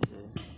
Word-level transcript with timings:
Pois 0.00 0.12
é, 0.12 0.24
às 0.40 0.53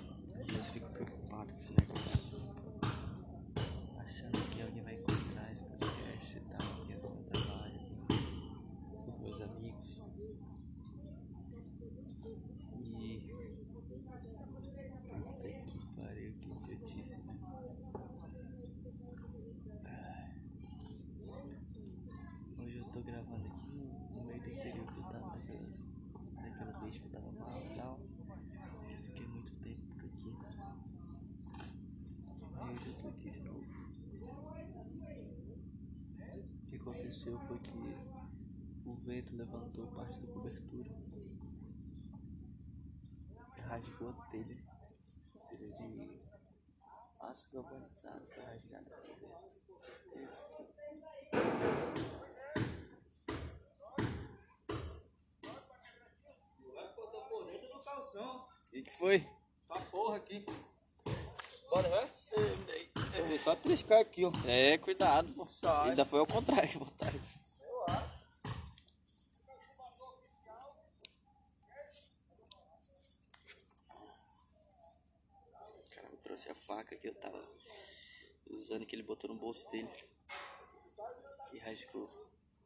aconteceu 37.17 37.39
foi 37.49 37.59
que 37.61 37.73
o 38.85 38.95
vento 38.95 39.35
levantou 39.35 39.87
parte 39.89 40.21
da 40.21 40.33
cobertura 40.33 40.91
e 43.57 43.61
rasgou 43.61 44.11
a 44.11 44.13
telha. 44.31 44.57
Telha 45.49 45.71
de 45.73 46.21
aço 47.21 47.51
galvanizado 47.53 48.27
foi 48.27 48.45
rasgada 48.45 48.91
pelo 48.91 49.17
vento. 49.17 50.31
Isso. 50.31 50.57
E 58.73 58.83
que 58.83 58.91
foi? 58.91 59.27
Essa 59.71 59.85
porra 59.91 60.17
aqui. 60.17 60.45
Bora, 61.71 61.89
vai? 61.89 62.16
Tem 63.37 63.45
só 63.45 63.55
triscar 63.55 64.01
aqui, 64.01 64.25
ó. 64.25 64.33
É, 64.47 64.79
cuidado, 64.79 65.31
pô. 65.35 65.47
Ainda 65.85 66.07
foi 66.07 66.21
ao 66.21 66.27
contrário 66.27 66.67
que 66.73 66.79
botaram. 66.79 67.21
Eu 67.61 67.85
acho. 67.85 68.17
O 75.85 75.95
cara 75.95 76.09
me 76.09 76.17
trouxe 76.17 76.51
a 76.51 76.55
faca 76.55 76.97
que 76.97 77.09
eu 77.09 77.15
tava 77.15 77.47
usando, 78.47 78.87
que 78.87 78.97
ele 78.97 79.03
botou 79.03 79.29
no 79.29 79.37
bolso 79.39 79.71
dele. 79.71 79.91
E 81.53 81.59
rasgou. 81.59 82.09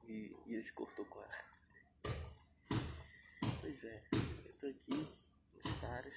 E, 0.05 0.33
e 0.47 0.55
ele 0.55 0.63
se 0.63 0.73
cortou 0.73 1.05
com 1.07 1.21
ela. 1.21 1.45
Pois 3.61 3.83
é, 3.83 4.05
eu 4.13 4.53
tô 4.61 4.67
aqui 4.69 5.09
nos 5.65 5.81
caras. 5.81 6.15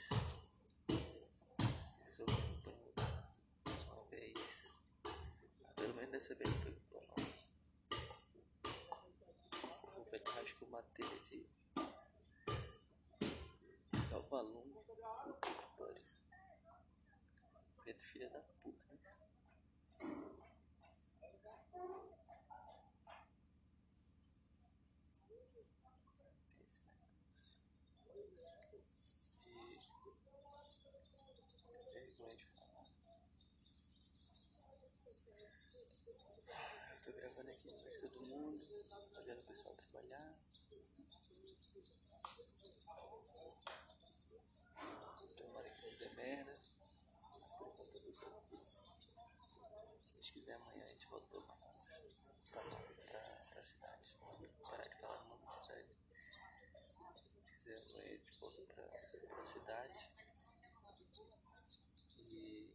Resolvendo 2.06 2.53
dessa 6.14 6.36
vez 6.36 6.50
foi 6.62 6.72
por 6.92 7.02
nós. 7.08 7.58
O 9.98 10.04
velho 10.12 10.24
rasgou 10.36 10.68
uma 10.70 10.84
telha 10.84 11.20
de 11.32 11.50
Galvalume. 14.12 14.74
Puta 14.74 15.50
que 15.50 15.66
pariu. 15.76 16.04
Filha 17.98 18.30
da 18.30 18.42
puta, 18.62 18.94
né? 18.94 19.00
Esse 26.64 26.82
negócio. 26.86 27.60
De 31.74 32.00
vergonha 32.00 32.36
de 32.36 32.46
falar. 32.46 32.86
Eu 36.94 37.12
tô 37.12 37.12
gravando 37.20 37.50
aqui 37.52 37.63
no 37.63 37.63
meio 37.63 37.63
de 37.63 37.63
todo 38.00 38.26
mundo, 38.28 38.86
fazendo 39.14 39.40
o 39.42 39.46
pessoal 39.46 39.76
trabalhar. 39.76 40.36
Tomara 45.38 45.70
que 45.70 45.88
não 45.88 45.98
dê 45.98 46.10
merda. 46.10 46.60
Por 47.58 47.74
conta 47.74 48.00
do 48.00 48.14
Se 50.04 50.14
Deus 50.14 50.30
quiser, 50.30 50.54
amanhã 50.56 50.84
a 50.86 50.88
gente 50.88 51.08
voltou 51.08 51.42
pra, 51.42 51.56
pra, 52.52 52.62
pra, 53.08 53.46
pra 53.52 53.64
cidade. 53.64 54.18
Parar 54.62 54.88
de 54.88 54.96
falar 54.96 55.24
no 55.24 55.30
nome 55.30 55.46
da 55.46 55.54
cidade. 55.54 55.96
Se 57.60 57.64
quiser, 57.64 57.78
amanhã 57.80 58.04
a 58.04 58.10
gente 58.10 58.40
volta 58.40 58.62
pra, 58.62 58.84
pra 59.28 59.46
cidade. 59.46 60.12
E. 62.18 62.74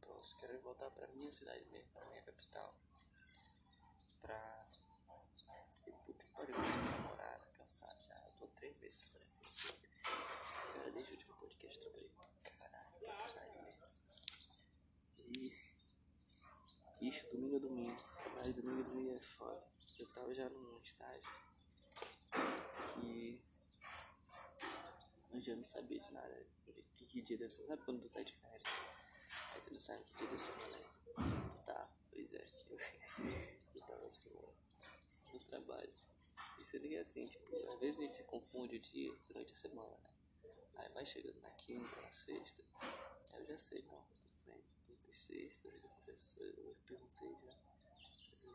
Pronto, 0.00 0.36
quero 0.38 0.60
voltar 0.60 0.90
pra 0.90 1.06
minha 1.08 1.32
cidade 1.32 1.64
mesmo, 1.66 1.90
pra 1.92 2.04
minha 2.06 2.22
capital. 2.22 2.74
Pra. 4.22 4.68
E 5.86 5.92
puta 5.92 6.24
que 6.24 6.32
pariu, 6.32 6.58
minha 6.58 6.96
namorada, 6.96 7.44
cansado 7.52 8.02
já. 8.02 8.14
Eu 8.26 8.32
tô 8.38 8.46
três 8.48 8.76
meses 8.78 9.02
trabalhando. 9.02 9.34
Cara, 10.72 10.90
desde 10.92 11.10
o 11.10 11.14
último 11.14 11.34
podcast 11.36 11.76
eu 11.76 11.82
trabalhei 11.82 12.08
pra 12.10 12.26
caralho, 12.42 12.98
pra 13.00 13.16
caralho 13.16 13.62
mesmo. 13.62 13.86
E. 15.18 15.74
Ixi, 17.04 17.26
domingo 17.32 17.56
a 17.56 17.58
domingo. 17.58 18.04
Mas 18.34 18.54
domingo 18.54 18.82
domingo 18.84 19.14
é 19.14 19.20
foda. 19.20 19.62
Eu 19.98 20.08
tava 20.08 20.34
já 20.34 20.48
num 20.48 20.78
estágio 20.78 21.30
que. 22.94 23.44
Eu 25.30 25.38
já 25.38 25.54
não 25.54 25.64
sabia 25.64 26.00
de 26.00 26.10
nada. 26.14 26.46
Que, 26.96 27.04
que 27.04 27.20
dia 27.20 27.36
semana. 27.50 27.74
Sabe 27.74 27.84
quando 27.84 28.00
tu 28.00 28.08
tá 28.08 28.22
de 28.22 28.34
férias? 28.34 28.62
Aí 29.52 29.60
tu 29.60 29.72
não 29.74 29.80
sabe 29.80 30.02
que 30.04 30.16
dia 30.16 30.28
da 30.28 30.38
semana 30.38 30.76
é. 30.78 30.84
Tu 31.50 31.64
tá, 31.66 31.90
pois 32.10 32.32
é. 32.32 32.46
Eu, 32.70 32.78
eu 33.74 33.80
tava 33.82 34.06
assim, 34.06 34.30
no 35.30 35.38
trabalho. 35.40 35.92
E 36.58 36.64
que 36.64 36.94
é 36.96 37.00
assim, 37.00 37.26
tipo, 37.26 37.54
às 37.54 37.80
vezes 37.80 38.00
a 38.00 38.04
gente 38.04 38.24
confunde 38.24 38.76
o 38.76 38.80
dia 38.80 39.14
durante 39.28 39.52
a 39.52 39.56
semana, 39.56 39.98
né? 39.98 40.14
Aí 40.76 40.88
vai 40.94 41.04
chegando 41.04 41.38
na 41.42 41.50
quinta, 41.50 42.00
na 42.00 42.12
sexta. 42.12 42.64
Aí 43.34 43.42
eu 43.42 43.46
já 43.46 43.58
sei, 43.58 43.82
não, 43.82 44.02
tudo 44.26 44.42
bem. 44.46 44.64
Quinta 44.86 45.03
e 45.03 45.03
sexta, 45.14 45.68
eu, 45.68 45.80
já- 45.80 46.40
eu, 46.40 46.52
eu 46.64 46.76
perguntei 46.86 47.32
já. 47.34 47.54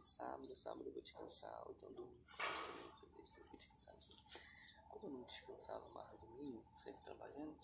Sábado, 0.02 0.56
sábado 0.56 0.86
eu 0.88 0.94
vou 0.94 1.02
descansar, 1.02 1.66
então 1.70 1.92
domingo, 1.92 2.24
eu 3.02 3.10
vou 3.16 3.24
descansar. 3.58 3.96
Como 4.90 5.08
eu 5.08 5.12
não 5.12 5.24
descansava 5.24 5.88
mais 5.90 6.12
domingo, 6.20 6.64
sempre 6.76 7.02
trabalhando, 7.04 7.56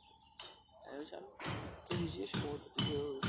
aí 0.84 0.96
eu 0.96 1.06
já 1.06 1.20
fiz 1.90 2.00
os 2.00 2.12
dias 2.12 2.32
conta, 2.32 2.70
entendeu? 2.70 3.22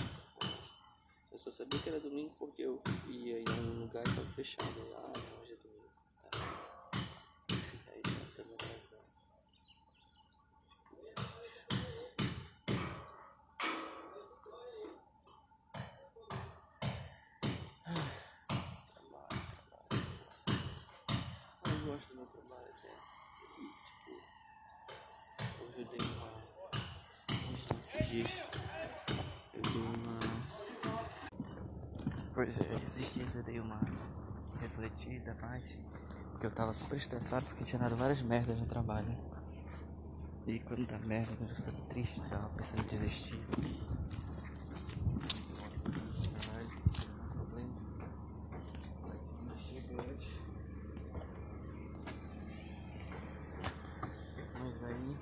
Eu 1.31 1.38
só 1.38 1.50
sabia 1.50 1.81
que 1.81 1.88
era 1.88 2.00
domingo 2.00 2.34
porque 2.38 2.62
eu 2.62 2.81
ia 3.09 3.38
em 3.41 3.44
um 3.49 3.81
lugar 3.81 4.03
e 4.03 4.15
tava 4.15 4.26
fechado. 4.34 4.66
Aí, 4.97 5.25
do 22.09 22.15
meu 22.17 22.27
trabalho 22.27 22.67
até. 22.78 22.93
E, 23.59 23.62
tipo, 23.84 24.11
hoje 25.62 25.78
eu 25.78 25.87
dei 25.87 26.00
uma. 26.06 26.31
Hoje 27.31 27.65
não, 27.71 27.81
esses 27.81 28.06
dias. 28.09 28.31
Eu 29.55 29.62
dei 29.62 29.83
uma. 29.83 30.19
Pois 32.34 32.61
é, 32.61 32.83
esses 32.84 33.15
dias 33.15 33.34
eu 33.34 33.43
dei 33.43 33.61
uma 33.61 33.81
refletida 34.61 35.34
mais. 35.41 35.78
Porque 36.31 36.47
eu 36.47 36.50
tava 36.50 36.72
super 36.75 36.97
estressado 36.97 37.47
porque 37.47 37.65
tinha 37.65 37.78
dado 37.78 37.97
várias 37.97 38.21
merdas 38.23 38.59
no 38.59 38.67
trabalho. 38.67 39.17
E 40.47 40.61
quando 40.61 40.87
dá 40.87 40.99
merda, 40.99 41.32
eu 41.41 41.56
fico 41.56 41.85
triste, 41.87 42.20
tava 42.29 42.49
pensando 42.50 42.82
em 42.82 42.87
desistir. 42.87 43.41
Caralho, 46.47 46.70
não 47.17 47.25
é 47.25 47.29
problema. 47.32 47.75
Chega 49.58 50.00
antes. 50.03 50.41
Mas 54.61 54.85
aí. 54.85 55.17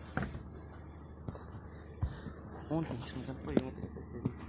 Ontem, 2.70 3.00
se 3.00 3.12
não 3.12 3.18
me 3.18 3.24
engano, 3.24 3.40
foi 3.44 3.54
ontem 3.54 3.80
que 3.80 3.86
eu 3.86 3.90
percebi 3.94 4.30
isso. 4.30 4.46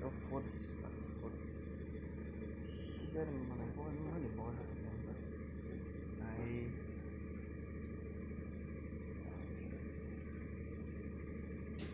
Eu 0.00 0.10
foda-se, 0.30 0.66
tá? 0.80 0.88
Foda-se. 1.20 1.52
Quiseram 3.00 3.32
me 3.32 3.46
mandar 3.46 3.64
embora, 3.64 3.92
não 3.92 4.12
manda 4.12 4.26
embora 4.26 4.54
essa 4.54 4.74
merda. 4.74 5.12
Aí. 6.38 6.72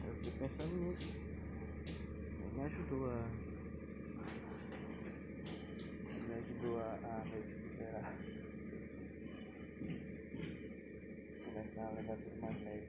Eu 0.06 0.14
fiquei 0.14 0.32
pensando 0.32 0.74
nisso. 0.76 1.14
Aí 2.42 2.50
me 2.54 2.60
ajudou 2.64 3.10
a. 3.10 3.24
Me 6.26 6.34
meio 7.28 7.44
que 7.44 7.58
superar. 7.58 8.14
Começar 11.44 11.86
a 11.86 11.90
levar 11.90 12.16
tudo 12.16 12.40
mais 12.40 12.64
leve. 12.64 12.86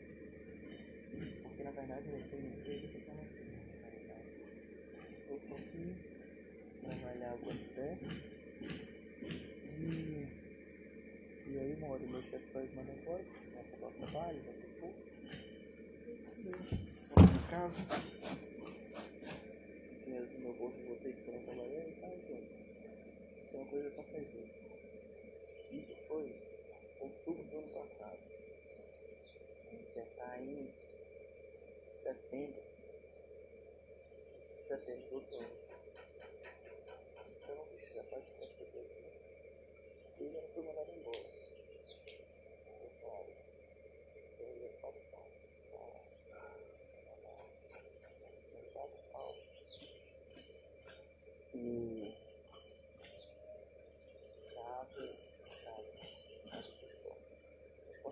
Porque 1.44 1.63
na 1.63 1.71
verdade 1.71 2.03
eu 2.07 2.21
tenho 2.30 2.47
empresa 2.47 2.88
que 2.88 3.06
chama 3.06 3.21
assim, 3.21 3.47
na 3.83 3.89
verdade. 3.89 4.30
Eu 5.30 5.39
tô 5.47 5.56
aqui, 5.56 5.95
trabalhar 6.81 7.33
até 7.33 7.97
e, 9.80 10.27
e 11.47 11.59
aí 11.59 11.75
uma 11.77 11.94
hora 11.94 12.03
meu 12.06 12.21
chefe 12.21 12.45
vai 12.53 12.68
mandar 12.75 12.94
embora, 12.94 13.24
vai 13.53 13.62
acabar 13.62 13.88
o 13.88 13.91
trabalho, 13.91 14.41
vai 14.44 14.53
ter 14.53 14.68
pouco. 14.80 15.00
Vou 17.15 17.27
pra 17.27 17.41
casa. 17.50 17.81
Dinheiro 20.06 20.25
do 20.27 20.39
meu 20.39 20.53
bolso 20.53 20.77
voltei 20.86 21.13
que 21.13 21.27
eu 21.27 21.33
não 21.33 21.44
trabalhei 21.44 21.89
e 21.89 22.01
tal, 22.01 22.13
então. 22.13 22.59
Uma 23.60 23.68
coisa 23.68 23.90
pra 23.90 24.04
fazer. 24.06 24.48
Isso 25.70 25.94
foi 26.08 26.34
outubro 27.02 27.44
do 27.44 27.58
ano 27.58 27.68
passado. 27.68 28.20
A 29.68 29.76
gente 29.76 29.94
já 29.94 30.06
tá 30.16 30.40
em 30.40 30.74
setembro. 32.02 32.64
Setembro 34.66 35.20
do 35.20 35.36
ano. 35.36 35.50
Então, 37.28 37.58
já 37.94 38.04
faz 38.06 38.24
tempo 38.40 38.54
que 38.56 38.62
eu 38.64 38.68
tô 38.72 38.80
assim. 38.80 39.10
E 40.20 40.24
eu 40.24 40.32
não 40.32 40.50
fui 40.54 40.64
mandado 40.64 40.92
embora. 40.94 41.18
Eu 42.82 42.90
sabe. 43.02 43.32
Eu 44.40 44.48
ia 44.56 44.70
para 44.80 44.90
o 44.90 44.92
pau. 45.12 45.28
Eu 48.54 48.64
pago 48.74 48.98
pau. 49.12 49.36
E 51.56 52.16
casa, 54.80 55.08
casa, 55.64 55.94
casa 56.50 56.68
do 56.68 56.84
esporte. 56.86 57.28
O 58.06 58.12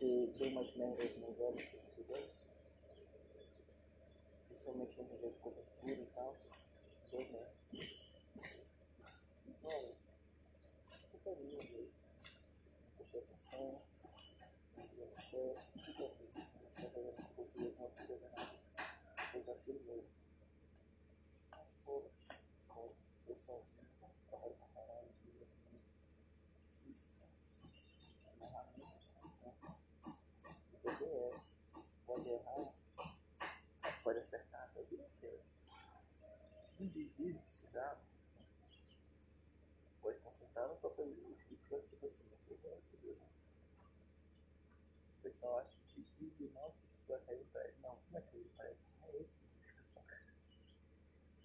Um. 0.00 0.06
Eu. 0.06 0.32
Eu 0.32 0.38
tá 0.38 0.38
eu 0.38 0.38
assim, 0.38 0.38
eu. 0.38 0.38
Porque 0.38 0.38
deu 0.38 0.48
umas 0.48 0.76
merdas 0.76 1.16
nos 1.16 1.40
olhos, 1.40 1.62
entendeu? 1.74 2.30
Principalmente 4.48 5.02
no 5.02 5.08
jeito 5.08 5.34
de 5.34 5.40
cobertura 5.40 5.92
e 5.92 6.06
tal. 6.14 6.36
Merda. 7.12 7.52
Olha, 9.64 9.94
culpa 11.10 11.34
minha, 11.40 11.60
viu? 11.62 11.90
Não 12.88 12.96
prestei 12.96 13.20
atenção. 13.20 13.82
Culpa 14.74 14.94
minha. 14.94 15.06
Não 15.06 16.70
tinha 16.74 16.90
fazendo 16.90 17.28
cobertura, 17.34 17.74
não 17.78 17.90
podia 17.90 18.16
ver 18.16 18.30
nada. 18.30 18.58
Foi 19.32 19.42
vacilo 19.42 19.80
meu. 19.84 20.04
Foda-se. 21.84 22.28
Eu 23.28 23.36
sozinho, 23.36 23.88
trabalho 24.30 24.54
pra 24.54 24.68
caralho, 24.68 25.08
vida 25.24 25.46
difícil, 26.84 27.08
cara. 27.18 27.30
Difícil. 27.62 28.20
Não 28.38 28.46
errar 28.46 28.66
nunca, 28.76 28.94
né? 29.42 29.54
BBS. 30.82 31.50
Pode 32.06 32.28
errar, 32.28 32.72
pode 34.02 34.18
acertar, 34.18 34.70
é 34.76 34.80
o 34.80 34.86
dia 34.86 35.04
inteiro. 35.04 35.42
Um 36.80 36.86
desvio 36.86 37.34
de 37.34 37.44
cigarro, 37.44 37.98
pode 40.00 40.18
consultar, 40.20 40.68
tô 40.80 40.90
feliz. 40.90 41.40
Fica 41.48 41.80
tipo 41.80 42.06
assim, 42.06 42.22
foi 42.46 42.56
vencido, 42.56 43.16
né? 43.18 43.26
O 45.18 45.22
pessoal 45.22 45.58
acha 45.58 45.76
que 45.88 46.06
desvio, 46.20 46.52
nossa, 46.52 46.78
vai 47.08 47.18
cair 47.22 47.40
o 47.40 47.46
prédio. 47.46 47.74
Não, 47.82 47.96
como 47.96 48.16
é 48.16 48.20
que 48.20 48.36
ele 48.36 48.50
vai? 48.56 48.68
É 48.68 49.16
ele 49.16 49.28
que 49.60 49.66
está 49.66 49.82
sacando. 49.88 50.32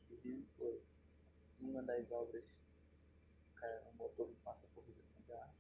Desvio 0.07 0.45
foi 0.55 0.83
uma 1.61 1.81
das 1.81 2.11
obras, 2.11 2.43
o 2.43 3.55
cara 3.55 3.81
não 3.85 3.93
botou 3.93 4.31
massa 4.45 4.67
corrida 4.75 5.01
no 5.01 5.21
lugar, 5.21 5.51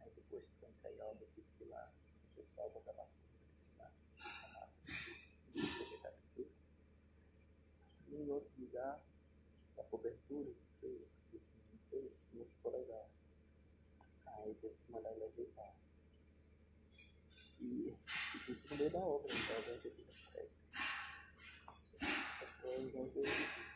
aí 0.00 0.10
depois 0.10 0.44
foi 0.60 0.68
cair 0.82 1.00
a 1.00 1.06
obra, 1.06 1.26
ir 1.36 1.64
lá, 1.64 1.90
o 2.32 2.36
pessoal 2.36 2.68
botar 2.70 2.92
massa 2.92 3.16
corrida 3.16 3.46
nesse 3.46 3.64
lugar, 3.70 3.92
a 4.44 4.48
massa, 4.48 4.72
vegetar 5.54 6.12
tudo. 6.34 6.50
E 8.08 8.14
em 8.14 8.30
outro 8.30 8.52
lugar, 8.60 9.00
cobertura 9.92 10.50
que 10.50 10.64
fez, 10.80 11.08
que 11.30 11.36
não 11.70 11.78
fez, 11.90 12.16
não 12.32 12.46
ficou 12.46 12.72
legal. 12.72 13.10
Aí 14.26 14.54
teve 14.54 14.74
que 14.74 14.90
mandar 14.92 15.12
ele 15.12 15.24
ajeitar. 15.24 15.74
E 17.60 17.94
isso 18.48 18.68
no 18.70 18.76
meio 18.78 18.90
da 18.90 18.98
obra, 18.98 19.30
então 19.30 19.62
gente 19.74 19.88
assim, 19.88 20.04
é, 20.34 20.48
essa 22.00 22.46
foi 22.46 22.90
coisa 22.90 23.04
difícil. 23.10 23.72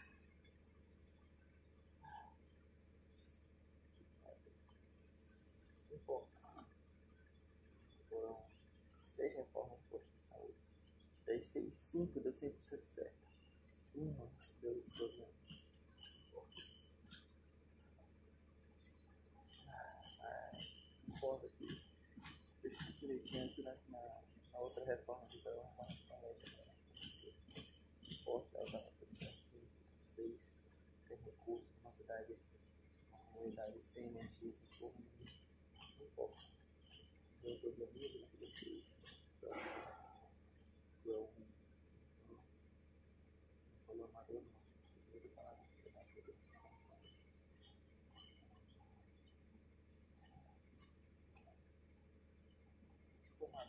importa. 5.93 6.67
Foram 8.09 8.37
seis 9.05 9.35
reformas 9.35 9.79
no 9.79 9.85
posto 9.91 10.09
de 10.15 10.23
saúde. 10.23 10.55
Das 11.27 11.45
seis, 11.45 11.77
cinco 11.77 12.21
deu 12.21 12.33
100% 12.33 12.85
certo. 12.85 13.27
Uma 13.95 14.31
deu 14.63 14.79
esse 14.79 14.91
problema. 14.91 15.46
Importa 21.17 21.49
se 21.49 21.67
fez 22.61 22.77
tudo 22.77 22.93
direitinho 22.99 23.45
aqui 23.47 23.63
na, 23.63 23.75
na, 23.89 24.23
na 24.53 24.59
outra 24.59 24.85
reforma 24.85 25.27
que 25.29 25.39
arrumar 25.63 25.87
na 25.87 26.35
também. 26.35 26.67
Se 26.93 28.29
ela 28.55 28.65
estava 28.65 28.93
fez, 30.15 30.39
sem 31.09 31.17
recursos, 31.25 31.69
uma 31.81 31.93
cidade, 31.93 32.37
uma 33.11 33.19
comunidade 33.33 33.83
sem 33.83 34.05
energia, 34.05 34.53
sem 34.61 34.79
porra 34.79 34.95
nenhuma 34.99 35.37
não 35.99 36.07
importa. 36.07 36.43
Eu 37.43 37.61
tô 37.61 37.71
dormindo 37.71 38.21
naquele 38.21 38.53
triste. 38.53 38.85
Então, 39.39 39.53
tu 41.03 41.11
é 41.11 41.17
um. 41.17 41.31
Não 42.29 43.87
falou 43.87 44.05
amador, 44.07 44.43
não. 44.43 44.66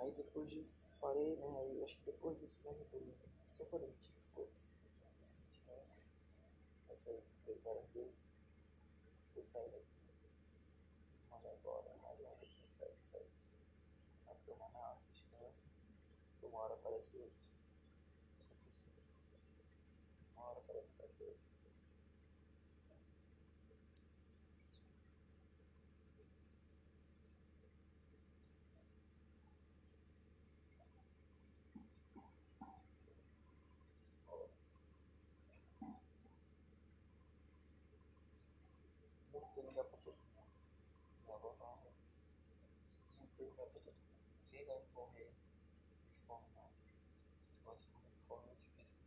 Aí 0.00 0.10
depois 0.12 0.48
disso, 0.48 0.74
parei, 0.98 1.36
né? 1.36 1.58
Aí 1.58 1.84
acho 1.84 1.94
que 1.98 2.06
depois 2.06 2.38
disso, 2.38 2.58
né? 2.64 2.72
Depois, 2.72 3.04
só 3.52 3.64
parei, 3.66 3.92
tipo, 3.92 4.18
foda-se. 4.34 4.64
Tipo, 5.52 5.72
essa 6.88 7.10
aí, 7.10 7.22
várias 7.62 7.86
vezes. 7.90 8.14
Eu 9.36 9.44
sair 9.44 9.70
daqui. 9.70 9.84
Mas 11.30 11.44
agora. 11.44 11.99
Uma 16.50 16.60
hora 16.64 16.74
aparece 16.74 17.16
outro. 17.16 17.32
Uma 20.36 20.44
hora 20.46 20.58
aparece 20.58 20.90
outro. 21.00 21.10
Muito 39.32 39.62
não 39.62 39.72
dá 39.74 39.84
pra 39.84 39.98
todo 39.98 40.16
mundo. 40.16 40.50
Minha 41.24 41.36
avó 41.36 41.52
falava 41.58 41.88
isso. 41.88 42.20
Muito 43.18 43.42
não 43.42 43.56
dá 43.56 43.64
pra 43.66 43.80
todo 43.80 43.94
mundo. 43.94 44.00
Ninguém 44.44 44.66
vai 44.66 44.82
morrer 44.94 45.30
de 45.30 46.26
fome, 46.26 46.46
não. 46.54 46.70
Se 47.56 47.62
você 47.64 47.88
morrer 47.90 48.10
de 48.10 48.20
fome, 48.26 48.48
é 48.48 48.54
difícil. 48.54 49.00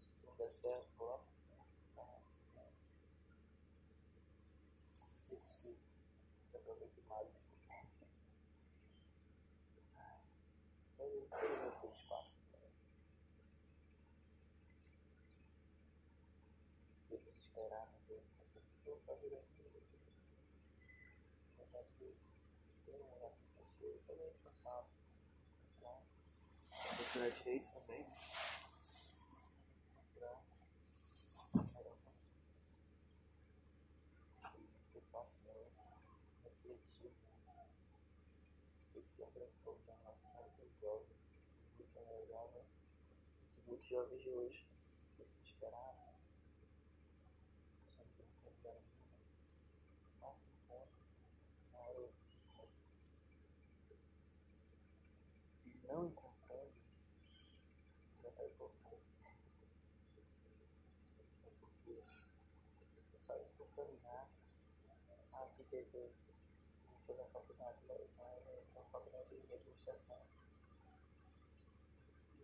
Se 0.00 0.26
não 0.26 0.34
der 0.36 0.41
certo, 0.52 0.88
vou 0.98 1.08
lá. 1.08 1.20
Se. 5.46 5.76
Dá 6.52 6.58
pra 6.58 6.74
ver 6.74 6.88
que 6.90 7.00
mais. 7.08 7.28
Eu 10.98 11.08
eu 11.08 11.26
vou 11.26 11.80
ter 11.80 11.88
espaço. 11.88 12.36
Esperar, 17.52 17.86
né? 17.86 17.98
Deus, 18.08 18.22
essa 18.40 18.60
pessoa 18.60 18.98
tá 19.06 19.12
virando 19.14 19.44
Verdade 21.58 21.92
que 21.98 22.10
tem 22.86 23.00
uma 23.00 23.16
oração 23.16 23.46
pra 23.54 23.64
ti, 23.76 23.86
isso 23.96 24.12
é 24.12 24.14
bem 24.14 24.32
passado. 24.42 24.86
Então, 25.76 26.02
vou 26.96 27.06
tirar 27.12 27.30
também, 27.72 28.04
né? 28.04 28.16
Tirar. 30.14 30.42
Ter 34.92 35.02
paciência, 35.12 35.92
refletir, 36.42 37.12
né? 37.46 37.66
Esse 38.94 39.22
é 39.22 39.26
um 39.26 39.30
grande 39.32 39.52
problema 39.62 39.98
na 40.04 40.14
cidade 40.14 40.50
dos 40.58 40.80
jovens, 40.80 41.18
muito 41.78 41.98
legal, 41.98 42.50
né? 42.54 42.62
Muitos 43.66 43.81
jovens 43.92 44.22
de 44.22 44.30
hoje, 44.30 44.64
sempre 45.16 45.42
tentando 48.42 48.82
marca 50.18 50.40
um 50.40 50.68
ponto, 50.68 50.92
na 51.72 51.78
hora 51.78 52.08
não 55.92 56.06
encontrando, 56.06 56.72
já 58.22 58.30
vai 58.30 58.48
voltar. 58.58 58.92
É 61.44 61.50
porque 61.60 62.02
saí 63.26 63.44
por 63.58 63.68
caminhar, 63.76 64.26
ah, 65.34 65.48
que 65.54 65.64
teve 65.64 66.10
foi 67.06 67.16
na 67.16 67.24
faculdade, 67.24 67.78
na, 67.86 67.94
na, 68.74 68.84
faculdade 68.90 69.28
de 69.28 69.54
administração. 69.54 70.22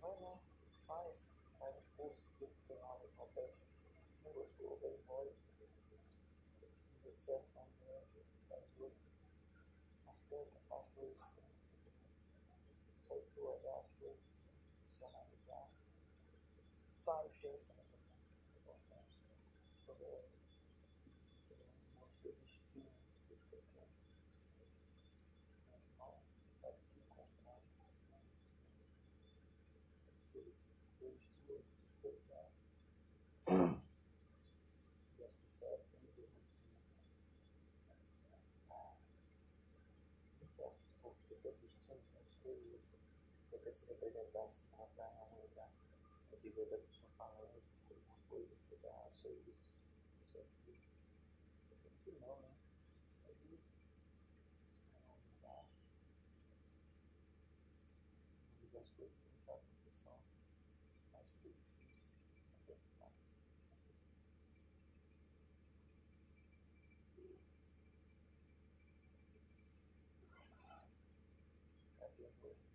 Vai 0.01 0.21
lá, 0.21 0.39
faz, 0.87 1.29
faz 1.59 1.77
os 1.77 1.89
cursos, 1.97 2.25
vê 2.39 2.47
se 2.47 2.63
tem 2.67 2.79
nada 2.79 3.01
que 3.01 3.15
acontece. 3.15 3.59
Não 4.25 4.33
gostou, 4.33 4.79
vai 4.81 4.91
embora. 4.95 5.33
Não 7.29 7.35
deu 7.35 7.45
certo, 7.53 7.69
não 7.81 7.87
deu, 8.15 8.25
faz 8.49 8.65
outro. 8.81 8.99
Mas 10.07 10.17
tenta, 10.31 10.59
faz 10.67 10.87
coisas. 10.95 11.29
Só 13.07 13.17
tu 13.35 13.41
olhar 13.43 13.81
as 13.81 13.91
coisas, 14.01 14.49
se 14.91 15.05
analisar. 15.05 15.69
Para 17.05 17.27
e 17.27 17.31
pensa 17.41 17.73
na 17.75 17.83
tua 17.85 17.99
vida, 17.99 18.25
isso 18.41 18.57
é 18.57 18.61
importante. 18.61 19.13
Sobre 19.87 20.05
o 20.05 20.25
seu 22.07 22.33
destino, 22.33 22.89
o 22.89 23.29
que 23.29 23.35
você 23.35 23.63
quer. 23.75 23.89
Não, 25.99 26.15
sabe 26.63 26.79
se 26.81 26.99
encontrar. 27.01 27.61
Seu 30.33 30.45
seu 30.99 31.11
destino, 31.13 31.65
seu 32.01 32.11
lugar. 32.11 32.51
E 35.19 35.25
acho 35.25 35.41
que 35.41 35.47
isso 35.49 35.65
é 35.65 35.75
aprender. 35.75 36.29
Porque 40.39 40.63
acho 40.63 40.79
que 40.79 41.01
porque 41.01 41.35
teu 41.37 41.53
destino 41.53 42.01
não 42.15 42.23
escolhe 42.23 42.77
isso. 42.77 42.99
Você 43.99 44.11
quer 44.11 44.21
se 44.21 44.29
representar, 44.29 44.49
se 44.49 44.61
encontrar 44.63 45.13
em 45.13 45.21
algum 45.21 45.43
lugar. 45.43 45.71
Eu 46.31 46.39
digo 46.39 46.61
outra 46.61 46.79
pessoa 46.79 47.11
falando 47.17 47.63
alguma 47.91 48.15
coisa, 48.29 48.55
que 48.69 48.87
ah, 48.87 49.11
sou 49.21 49.33
isso, 49.47 49.73
sou 50.23 50.41
aquilo. 50.41 50.79
Eu 51.71 51.77
sei 51.77 51.91
que 52.05 52.13
não, 52.21 52.37
né? 52.41 52.55
É 53.29 53.33
isso. 53.53 53.75
Analisar. 54.95 55.65
Analisar 58.53 58.79
as 58.79 58.91
coisas, 58.91 59.17
pensar 59.19 59.59
que 59.59 59.67
vocês 59.75 59.97
são 59.97 60.19
mais 61.13 61.27
difíceis, 61.43 62.15
mais 62.65 62.91
fácil. 62.99 63.33
Cadê 71.99 72.27
a 72.27 72.31
coisa? 72.41 72.69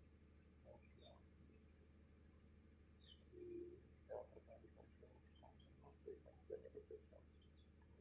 Não, 0.65 0.79
não. 1.01 1.15
E 3.33 3.79
ela 4.09 4.23
tratando 4.25 4.67
com 4.75 4.83
os 4.83 4.97
não 5.81 6.42
sei 6.53 6.59
como 6.59 6.59
foi 6.59 6.59
a 6.59 6.61
negociação. 6.61 7.19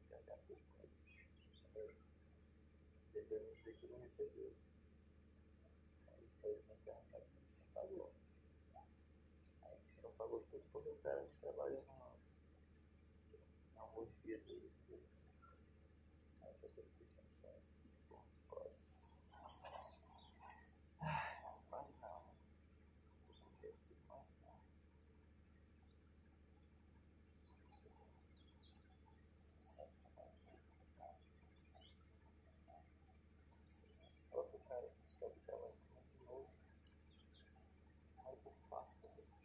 Entregar 0.04 0.36
para 0.36 0.54
os 0.54 0.62
pais. 0.62 0.90
Ele 3.14 3.54
dizer 3.54 3.76
que 3.78 3.86
não 3.86 4.00
recebeu. 4.00 4.52
Aí 6.08 6.28
foi 6.40 6.52
e 6.52 6.62
disse 7.44 7.58
que 7.58 7.72
pagou. 7.72 8.12
Aí 9.62 9.76
que 9.80 10.02
não 10.02 10.12
pagou 10.12 10.40
tudo 10.50 10.64
porque 10.72 10.88
o 10.90 10.96
cara 10.96 11.26
trabalha 11.40 11.82
alguns 13.76 14.08
dias 14.22 14.42
aí. 14.48 14.70
Aí 16.42 16.54
foi 16.60 16.68
tudo 16.70 16.88
que 16.98 17.04
tinha 17.04 17.24
certo. 17.40 17.62
Bom, 18.10 18.22
fora. 18.48 18.70
Ai, 21.00 21.42
mas 21.70 21.70
não. 21.70 22.22
Não 23.28 23.34
acontece 23.34 23.96
mais 24.08 24.28
não. 24.44 24.62
Outro 34.32 34.58
cara 34.68 34.88
que 34.88 35.08
está 35.08 35.28
de 35.28 35.40
trabalho 35.40 35.74
de 36.18 36.24
novo, 36.26 36.48
aí 38.24 38.36
por 38.36 38.52
fácil 38.70 38.94
pra 39.00 39.10
você. 39.10 39.36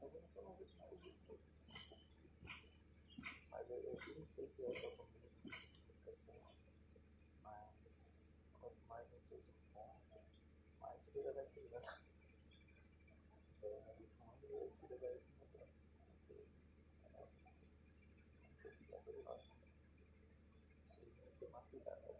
Mas 0.00 0.14
eu 0.14 0.20
não 0.20 0.28
sou 0.28 0.44
mais 0.44 0.74
nada 0.78 0.96
de 0.96 1.12
Mas 3.50 3.70
eu, 3.70 3.76
eu 3.76 3.97
não 4.16 4.26
sei 4.26 4.48
se 4.48 4.64
é 4.64 4.72
só 4.74 4.88
que 4.90 5.04
fica 5.50 6.10
assim. 6.10 6.32
Mas 7.42 8.26
quanto 8.60 8.80
mais 8.88 9.06
eu 9.12 9.18
uso 9.30 9.50
o 9.50 9.54
fone, 9.72 10.22
mais 10.80 11.02
cera 11.04 11.32
vai 11.32 11.46
queimando. 11.46 11.86
A 11.86 12.00
cera 13.60 13.80
vai 13.86 13.94
queimando. 13.96 14.18
Tomar 21.38 21.62
cuidado, 21.70 22.02
né? 22.02 22.18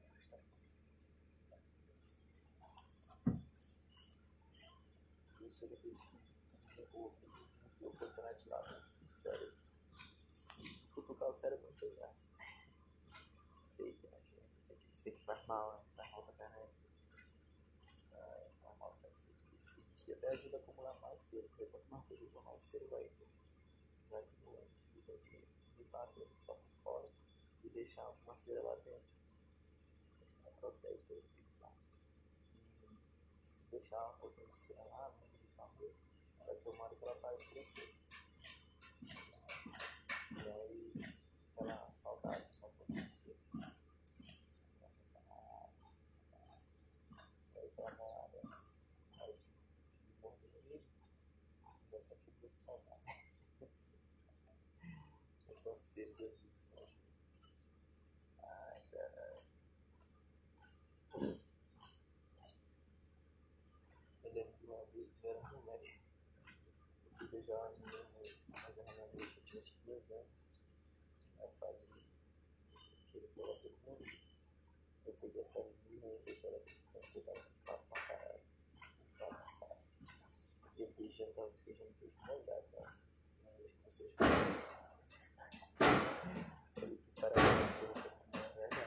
Isso 5.41 5.65
ele 5.65 5.77
fez 5.77 5.97
o 6.93 7.13
o 7.81 7.91
cotonete 7.93 8.49
lá 8.49 8.63
no 9.03 9.09
cérebro. 9.09 9.57
Cutucar 10.95 11.31
o 11.31 11.35
cérebro 11.35 11.67
não 11.67 11.77
tem 11.77 11.95
graça. 11.97 12.27
Sei 13.65 13.93
que 13.95 14.07
é 14.07 14.11
sei 14.11 14.77
que, 14.77 15.01
sei 15.01 15.13
que 15.13 15.18
faz 15.18 15.18
mal, 15.18 15.18
né? 15.18 15.18
Faz 15.18 15.18
mal 15.18 15.18
pra 15.35 16.33
caralho. 16.35 16.69
Ah, 18.13 18.47
faz 18.63 18.79
mal 18.79 18.97
pra 19.01 19.11
cacete. 19.11 19.33
Isso 19.55 19.75
que 19.75 19.81
diz 19.83 20.03
que 20.03 20.13
até 20.13 20.29
ajuda 20.31 20.57
a 20.57 20.61
acumular 20.61 20.95
mais 21.01 21.21
cera, 21.23 21.47
porque 21.49 21.67
quanto 21.67 21.91
mais 21.91 22.05
produto, 22.07 22.43
mais 22.43 22.63
cera 22.63 22.87
vai, 22.89 23.11
vai 24.11 24.21
acumulando. 24.21 24.71
Fica 24.95 25.13
de 25.19 26.21
ele 26.21 26.37
só 26.45 26.55
por 26.55 26.73
fora 26.83 27.09
e 27.65 27.69
deixar 27.71 28.09
uma 28.09 28.37
cera 28.37 28.63
lá 28.63 28.75
dentro. 28.77 29.03
É 30.47 30.51
protege 30.51 31.13
o 31.13 31.63
lá. 31.63 31.73
E 33.43 33.47
se 33.49 33.61
deixar 33.71 34.11
um 34.11 34.19
pouquinho 34.19 34.49
de 34.49 34.59
cera 34.59 34.85
lá, 34.85 35.11
no 35.11 35.19
meio 35.29 35.43
do 35.43 35.49
tamanho, 35.57 35.95
vai 36.47 36.57
ter 36.57 36.71
uma 36.71 36.85
hora 36.85 36.95
que 36.95 37.05
ela 37.05 37.15
vai 37.21 37.37
crescer. 37.39 37.95
E 40.31 40.49
aí, 40.49 40.93
aquela 41.57 41.91
saudade 41.93 42.47
só 42.55 42.69
por 42.69 42.87
você. 42.87 43.37
Aí, 47.57 47.71
pra 47.71 47.95
moada, 47.95 48.41
aí, 49.21 49.39
de 50.07 50.13
morrer, 50.23 50.83
dessa 51.91 52.15
aqui 52.15 52.31
do 52.31 52.51
saudade. 52.65 52.99
Eu 55.99 56.07
cedo 56.13 56.39
disso, 56.39 56.65
mano. 56.77 56.87
Ai, 58.45 58.83
caralho. 58.93 59.43
Eu 64.23 64.33
lembro 64.33 64.57
de 64.59 64.67
uma 64.67 64.85
vez 64.85 65.09
que 65.13 65.27
eu 65.27 65.31
era 65.31 65.51
moleque. 65.51 66.01
Eu 67.05 67.11
fui 67.17 67.27
beijar 67.27 67.59
uma 67.59 67.71
menina 67.71 68.09
na 68.77 68.93
minha 68.93 69.07
vez, 69.09 69.37
eu 69.37 69.43
tinha 69.43 69.61
uns 69.61 69.71
15 69.71 70.13
anos. 70.13 70.29
Aí 71.41 71.51
fazia 71.59 72.05
aquele 73.09 73.27
negócio 73.37 73.63
todo 73.63 73.79
mundo. 73.85 74.05
Eu 75.05 75.13
peguei 75.15 75.43
essa 75.43 75.65
menina 75.65 76.07
e 76.07 76.11
eu 76.13 76.21
falei 76.21 76.37
pra 76.37 76.49
ela 76.51 76.61
que 76.61 77.19
eu 77.19 77.25
tava 77.25 77.41
com 77.41 77.65
papo 77.65 77.85
pra 77.89 78.07
caralho. 78.07 78.43
Um 78.79 79.19
papo 79.19 79.35
pra 79.35 79.67
caralho. 79.67 79.83
E 80.77 80.81
eu 80.81 80.93
beijando, 80.97 81.33
tava 81.33 81.51
beijando 81.65 81.91
beijo 81.99 82.17
molhado, 82.25 82.69
né? 82.71 82.87
Uma 83.43 83.53
vez 83.57 83.73
que 83.73 83.91
vocês 83.91 84.78
Falei 85.79 86.97
que 86.97 87.11
parece 87.21 87.41
que 87.79 87.83
eu 87.85 87.93
tô 87.95 88.11
com 88.11 88.39
uma 88.39 88.49
velha. 88.49 88.83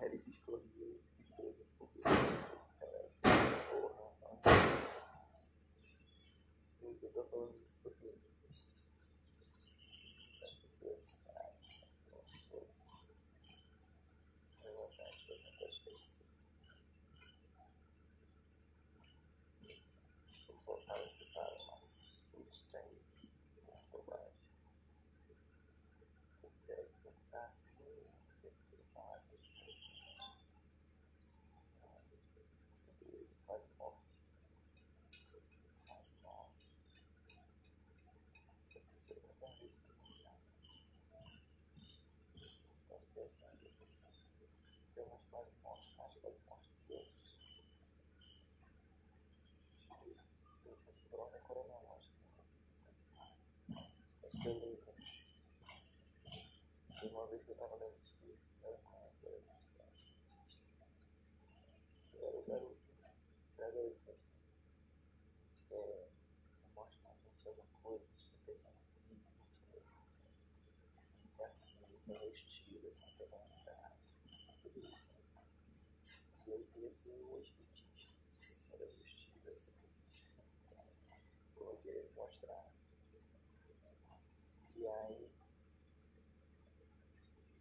E 0.00 0.04
ele 0.04 0.18
se 0.18 0.30
escorreu, 0.30 1.00
escorreu 1.20 1.50
um 1.50 1.76
pouco. 1.78 2.02
Caralho, 2.02 3.10
porra, 3.70 4.04
mano. 4.20 4.40
Eu 6.82 7.10
tô 7.12 7.22
falando 7.24 7.54
isso 7.62 7.76
porque. 7.82 8.08
Sabe 10.38 10.52
que 10.56 10.66
você 10.68 10.84
vai 10.84 11.00
se 11.02 11.16
parar. 11.24 11.52
Eu 14.64 14.72
vou 14.74 14.84
achar 14.86 15.10
que 15.10 15.30
eu 15.32 15.36
não 15.38 15.52
gosto 15.58 15.90
disso. 15.90 16.22
Vou 20.48 20.56
voltar 20.76 20.94
a 20.94 21.04
escutar 21.04 21.48
umas 21.68 21.92
estranho. 22.52 23.00
Uma 23.66 23.76
bobagem. 23.90 24.32
Eu 26.42 26.50
quero 26.66 26.86
pensar 27.02 27.44
assim. 27.46 27.72
Eu 28.42 28.52
falar 28.94 29.20
sobre 29.20 29.72
quase 33.46 33.68
morte. 33.78 34.06
Quase 35.86 36.12
morte. 36.22 36.60
Professor, 38.72 39.16
eu 39.16 39.22
não 39.28 39.34
vejo 39.40 39.70
Estou 42.82 43.00
pensando, 43.14 43.58
tem 44.94 45.04
umas 45.04 45.22
quase 45.30 45.50
mortes, 45.62 45.96
mais 45.96 46.14
quase 46.14 46.38
mortes 46.48 46.70
que 46.86 46.92
outros. 46.94 47.32
Eu 50.64 50.76
faço 50.84 51.02
prova 51.10 51.38
cronológica. 51.40 52.16
Mas 54.22 54.32
beleza. 54.44 54.92
Tem 57.00 57.10
uma 57.10 57.26
vez 57.26 57.42
que 57.42 57.50
eu 57.50 57.54
estava 57.54 57.74
lendo 57.76 57.96
isso, 58.02 58.38
era 58.62 58.76
uma 58.76 58.96
era 58.96 59.42
eu 62.14 62.28
era 62.28 62.38
o 62.38 62.42
garoto, 62.44 62.76
era 63.58 63.66
adolescente. 63.68 64.20
É, 65.70 66.08
mostra 66.74 66.98
pra 67.00 67.14
gente 67.14 67.48
alguma 67.48 67.78
coisa, 67.82 68.04
a 68.04 68.08
gente 68.08 68.28
tá 68.30 68.36
pensando 68.46 68.76
aqui, 68.76 69.22
é 71.38 71.44
assim, 71.44 71.76
esse 71.94 72.12
é 72.12 72.18
meu 72.18 72.32
estilo, 72.32 72.88
esse 72.88 73.02
é 73.02 73.06
uma 73.06 73.16
coisa 73.16 73.38
mais 73.38 73.64
cara, 73.64 73.96
tudo 74.62 74.78
isso. 74.80 74.92
né? 74.92 75.42
E 76.46 76.50
eu 76.50 76.64
queria 76.72 76.90
ser 76.92 77.10
o 77.10 77.40
estetista, 77.40 78.24
esse 78.52 78.74
era 78.74 78.84
o 78.84 78.92
meu 78.92 79.04
estilo, 79.06 79.50
esse 79.50 79.72
eu 81.56 81.76
queria 81.82 82.04
mostrar. 82.16 82.70
E 84.76 84.86
aí, 84.86 85.30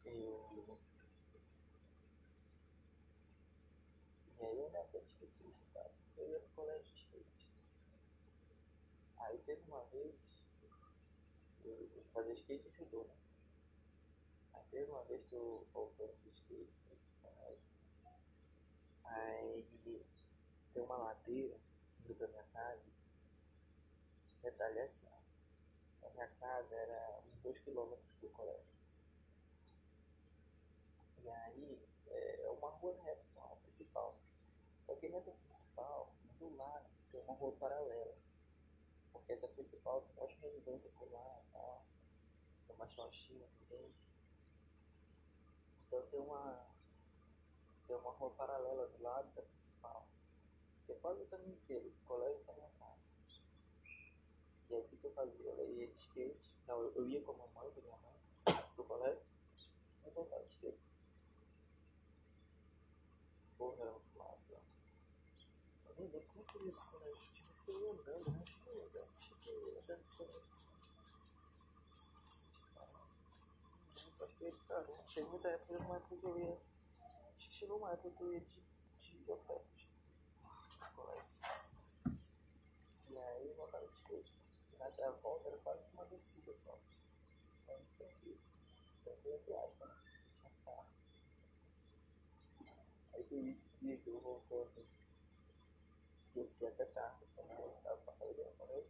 eu. 0.06 0.80
E 4.40 4.44
aí 4.44 4.58
eu 4.58 4.72
Eu 6.18 6.30
ia 6.30 6.40
pro 6.40 6.50
colégio 6.56 6.84
de 6.84 7.02
skate. 7.02 7.48
Aí 9.18 9.38
teve 9.40 9.62
uma 9.68 9.84
vez, 9.86 10.16
eu, 11.64 11.90
eu 11.96 12.04
fazia 12.14 12.34
skate 12.34 12.68
e 12.68 12.72
judô, 12.72 13.04
né? 13.04 13.16
Aí 14.54 14.64
teve 14.72 14.92
uma 14.92 15.04
vez 15.04 15.26
que 15.26 15.34
eu 15.34 15.68
voltando 15.74 16.14
do 16.24 16.30
skate, 16.30 16.72
pro 16.88 16.98
aí 19.04 19.66
tem 20.74 20.84
uma 20.84 20.98
ladeira 20.98 21.58
indo 22.00 22.16
pra 22.16 22.28
minha 22.28 22.44
casa. 22.54 22.82
Detalhe 24.42 24.80
é 24.80 24.84
assim, 24.84 25.08
a 26.04 26.10
minha 26.10 26.28
casa 26.40 26.76
era 26.76 27.22
uns 27.28 27.40
2 27.42 27.60
km 27.60 27.96
do 28.22 28.30
colégio. 28.30 28.72
E 31.24 31.30
aí 31.30 31.80
é 32.08 32.50
uma 32.50 32.70
rua 32.70 32.96
reta, 33.04 33.24
só 33.34 33.42
a 33.54 33.56
principal. 33.58 34.16
Só 34.86 34.96
que 34.96 35.10
nessa 35.10 35.32
principal, 35.82 36.14
do 36.40 36.56
lado, 36.56 36.90
tem 37.12 37.22
uma 37.22 37.34
rua 37.34 37.52
paralela. 37.54 38.16
Porque 39.12 39.34
essa 39.34 39.48
principal 39.48 40.02
tem 40.02 40.28
de 40.28 40.36
residência 40.36 40.92
por 40.98 41.12
lá 41.12 41.42
e 41.48 41.52
tal. 41.52 41.86
Tem 42.68 42.76
uma 42.76 42.88
chochinha 42.88 43.48
também. 43.60 43.94
Então 45.88 46.02
tem 46.08 46.20
uma. 46.20 46.68
Tem 47.88 47.96
uma 47.96 48.12
rua 48.12 48.32
paralela 48.32 48.88
do 48.88 49.04
lado 49.04 49.34
da 49.34 49.42
principal. 49.42 50.08
Que 50.86 50.94
é 50.94 50.96
quase 50.96 51.22
o 51.22 51.28
caminho 51.28 51.56
inteiro, 51.56 51.90
do 51.90 52.06
colégio 52.06 52.44
para 52.46 52.56
minha 52.56 52.70
casa. 52.80 53.10
E 54.70 54.76
aí 54.76 54.82
o 54.82 54.88
que, 54.88 55.04
eu 55.04 55.14
fazia? 55.14 55.52
Eu 55.52 55.76
ia 55.76 55.88
de 55.88 55.98
skate. 55.98 56.56
Não, 56.68 56.82
eu, 56.82 57.08
ia 57.08 57.22
com 57.22 57.32
a 57.32 57.38
mamãe, 57.38 57.72
com 57.72 57.82
minha 57.82 57.98
mãe, 57.98 58.64
pro 58.76 58.86
colégio. 58.86 59.24
E 60.06 60.10
voltava 60.12 60.44
de 60.44 60.54
skate. 60.54 60.80
Porra, 63.58 63.82
era 63.82 63.92
muito 63.92 64.18
massa. 64.18 64.62
Eu 65.86 65.96
Tipo, 66.62 66.72
isso 66.76 67.72
eu 67.72 67.82
ia 67.82 67.92
andando, 67.92 68.32
né? 68.34 68.46
Ia 68.68 68.86
andando. 68.86 69.10
Ia 69.48 69.80
andando 69.80 70.04
pro 70.04 70.18
colégio. 70.18 70.52
Acho 74.22 74.38
que 74.38 74.52
de 74.52 74.60
carro. 74.68 75.04
Teve 75.12 75.30
muita 75.30 75.50
época, 75.50 76.02
que 76.02 76.24
eu 76.24 76.38
ia. 76.38 76.62
Acho 77.36 77.50
que 77.50 77.56
chegou 77.56 77.78
uma 77.80 77.92
época 77.92 78.12
que 78.12 78.22
eu 78.22 78.34
ia 78.34 78.42
de, 78.42 78.62
de 79.02 79.32
opete. 79.32 79.90
pro 80.78 80.92
colégio. 80.94 81.40
E 83.10 83.18
aí 83.18 83.48
eu 83.48 83.56
voltava 83.56 83.88
de 83.88 83.94
skate. 83.96 84.40
Na 84.78 85.10
volta 85.10 85.48
era 85.48 85.58
quase 85.58 85.84
uma 85.94 86.06
descida 86.06 86.54
só. 86.64 86.78
Então, 87.58 87.80
tranquilo. 87.98 88.40
Tranquilo 89.04 89.36
entre 89.36 89.54
aspas, 89.56 89.90
né? 89.90 89.96
Aí 93.14 93.22
esse 93.22 93.68
dia 93.82 93.98
que 93.98 94.10
eu 94.10 94.20
voltando. 94.20 94.72
E 94.78 95.01
eu 96.40 96.48
fiquei 96.48 96.68
até 96.68 96.86
tarde, 96.86 97.26
quando 97.36 97.52
eu 97.52 97.76
estava 97.78 97.98
passando 98.02 98.34
bem 98.36 98.46
essa 98.46 98.66
noite. 98.66 98.90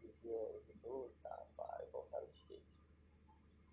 Dizia 0.00 0.60
judô, 0.66 1.10
tá, 1.22 1.46
e 1.82 1.90
voltava 1.90 2.26
de 2.26 2.38
skate. 2.38 2.64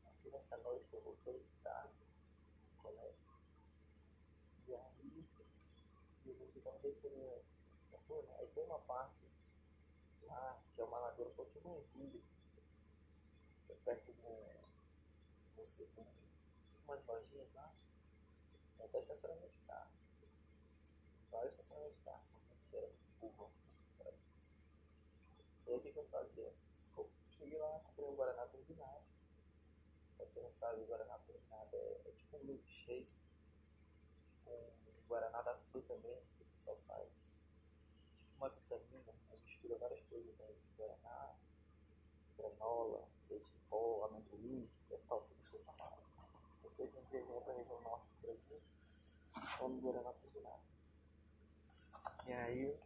Aqui 0.06 0.30
nessa 0.30 0.58
noite 0.58 0.88
eu 0.93 1.02
voltei 1.02 1.43
tarde, 1.63 1.93
no 2.71 2.84
colégio. 2.84 3.28
E 4.67 4.76
aí, 4.76 5.26
Então 6.56 6.78
descendo 6.82 7.43
essa 7.86 7.97
rua, 8.08 8.21
né? 8.23 8.36
Aí 8.39 8.47
tem 8.47 8.63
uma 8.65 8.80
parte 8.80 9.26
lá, 10.23 10.62
que 10.76 10.82
é 10.82 10.84
uma 10.84 11.00
ladeira 11.00 11.32
um 11.32 11.36
pouquinho 11.36 11.63
mais 11.69 11.86
é 13.69 13.73
perto 13.84 14.13
de 14.13 14.21
um, 14.21 14.67
um, 15.58 16.06
umas 16.86 17.06
lojinhas 17.06 17.54
lá, 17.54 17.73
até 18.80 19.00
estacionamento 19.00 19.54
de 19.54 19.65
carro. 19.65 19.97
Vários 21.32 21.52
estacionamentos 21.52 21.98
de 21.98 22.04
carro, 22.04 22.26
só 22.26 22.38
que 22.70 22.78
era 22.78 22.90
burro. 23.20 23.52
E 25.68 25.70
aí 25.70 25.76
o 25.76 25.82
que, 25.82 25.92
que 25.92 26.00
eu 26.00 26.06
fazia? 26.06 26.54
Eu 26.96 27.10
cheguei 27.30 27.60
lá, 27.60 27.80
comprei 27.86 28.08
um 28.08 28.16
Guaraná 28.16 28.46
turbinado. 28.48 29.04
Pra 30.16 30.26
quem 30.28 30.42
não 30.42 30.52
sabe, 30.52 30.82
o 30.82 30.86
Guaraná 30.86 31.18
turbinado 31.20 31.76
é, 31.76 32.02
é 32.06 32.12
tipo 32.12 32.38
um 32.38 32.44
milkshake 32.46 33.13
com 34.46 34.72
Guaraná 35.08 35.42
da 35.42 35.56
fruta 35.72 35.94
também, 35.94 36.18
que 36.38 36.44
o 36.44 36.46
pessoal 36.46 36.78
faz. 36.88 37.10
Tipo 38.24 38.38
uma 38.38 38.50
vitamina, 38.50 39.13
aí 39.30 39.40
mistura 39.40 39.78
várias 39.78 40.02
coisas, 40.04 40.38
né? 40.38 40.56
Guaraná, 40.78 41.36
granola, 42.38 43.08
leite 43.30 43.54
em 43.54 43.60
pó, 43.70 44.06
amendoim, 44.06 44.70
é 44.92 44.98
tal, 45.08 45.22
tudo 45.22 45.42
isso 45.42 45.60
tá 45.60 45.74
mal. 45.78 46.00
Você 46.63 46.88
tem 46.88 47.04
que 47.06 47.18
vir 47.18 47.26
pra 47.44 47.54
região 47.54 47.82
norte 47.82 48.08
do 48.08 48.22
Brasil, 48.22 48.62
come 49.60 49.82
Guaraná 49.82 50.13
turbinado. 50.13 50.77
E 52.28 52.34
aí, 52.34 52.78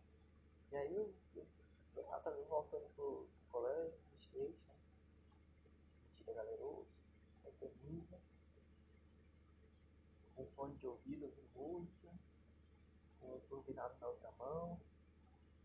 e 0.71 0.75
aí 0.75 0.95
eu, 0.95 1.13
eu 1.35 1.45
fui 1.89 2.03
lá 2.03 2.19
também 2.19 2.45
voltando 2.45 2.87
pro 2.95 3.27
colégio, 3.49 3.99
station, 4.21 4.71
mentira 6.09 6.33
galeroso, 6.33 6.87
aí 7.43 7.51
tem 7.59 7.71
música, 7.83 8.19
com 10.35 10.45
fone 10.55 10.75
de 10.75 10.85
ouvido, 10.87 11.25
ouvindo 11.25 11.49
música, 11.55 12.13
com 13.19 13.35
o 13.35 13.39
turbinado 13.41 13.99
na 13.99 14.07
outra 14.07 14.31
mão 14.33 14.79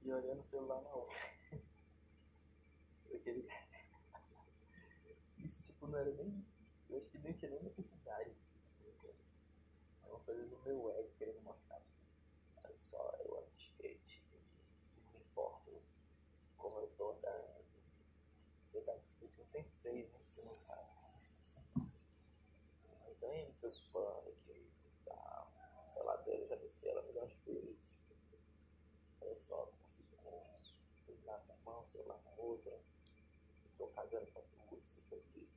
e 0.03 0.13
olhando 0.13 0.41
o 0.41 0.45
celular 0.45 0.81
na 0.83 0.95
outra. 0.95 1.19
Aquele... 3.15 3.47
Isso 5.39 5.63
tipo 5.65 5.87
não 5.87 5.99
era 5.99 6.13
nem. 6.13 6.45
Eu 6.89 6.99
acho 6.99 7.11
que 7.11 7.19
nem 7.19 7.33
tinha 7.33 7.51
nem 7.51 7.63
necessidade 7.63 8.31
disso. 8.31 8.83
É 10.05 10.09
uma 10.09 10.21
coisa 10.21 10.47
do 10.47 10.59
meu 10.61 10.91
ego 10.93 11.11
querendo 11.19 11.43
mostrar. 11.43 11.83
Olha 12.63 12.79
só, 12.79 13.17
eu 13.25 13.39
ando 13.39 13.51
de 13.57 13.63
skate, 13.65 14.23
não 15.05 15.13
me 15.13 15.19
importo 15.19 15.83
como 16.57 16.79
eu 16.79 16.89
tô 16.97 17.11
andando. 17.13 17.65
Verdade, 18.73 19.03
skate 19.15 19.39
não 19.39 19.46
tem 19.57 19.65
freio, 19.81 20.07
né? 20.09 20.19
Você 20.29 20.43
não 20.43 20.55
sabe. 20.55 20.87
Então 23.09 23.35
eu 23.35 23.47
me 23.47 23.53
preocupando 23.55 24.29
aqui, 24.29 24.71
tá? 25.05 25.49
Essa 25.87 26.03
ladeira 26.03 26.47
já 26.47 26.57
desci 26.57 26.89
ela 26.89 27.03
milhões 27.03 27.31
de 27.31 27.37
vezes. 27.53 27.79
Olha 29.23 29.35
só, 29.35 29.63
eu 29.63 29.73
fico 29.97 30.17
com 30.23 30.29
o 30.29 30.57
celular 31.07 31.43
na 31.47 31.57
mão, 31.65 31.87
celular 31.87 32.21
na 32.23 32.33
outra. 32.37 32.79
Tô 33.79 33.87
cagando 33.89 34.27
pra 34.33 34.43
tudo, 34.43 34.87
se 34.87 35.01
perdi. 35.03 35.49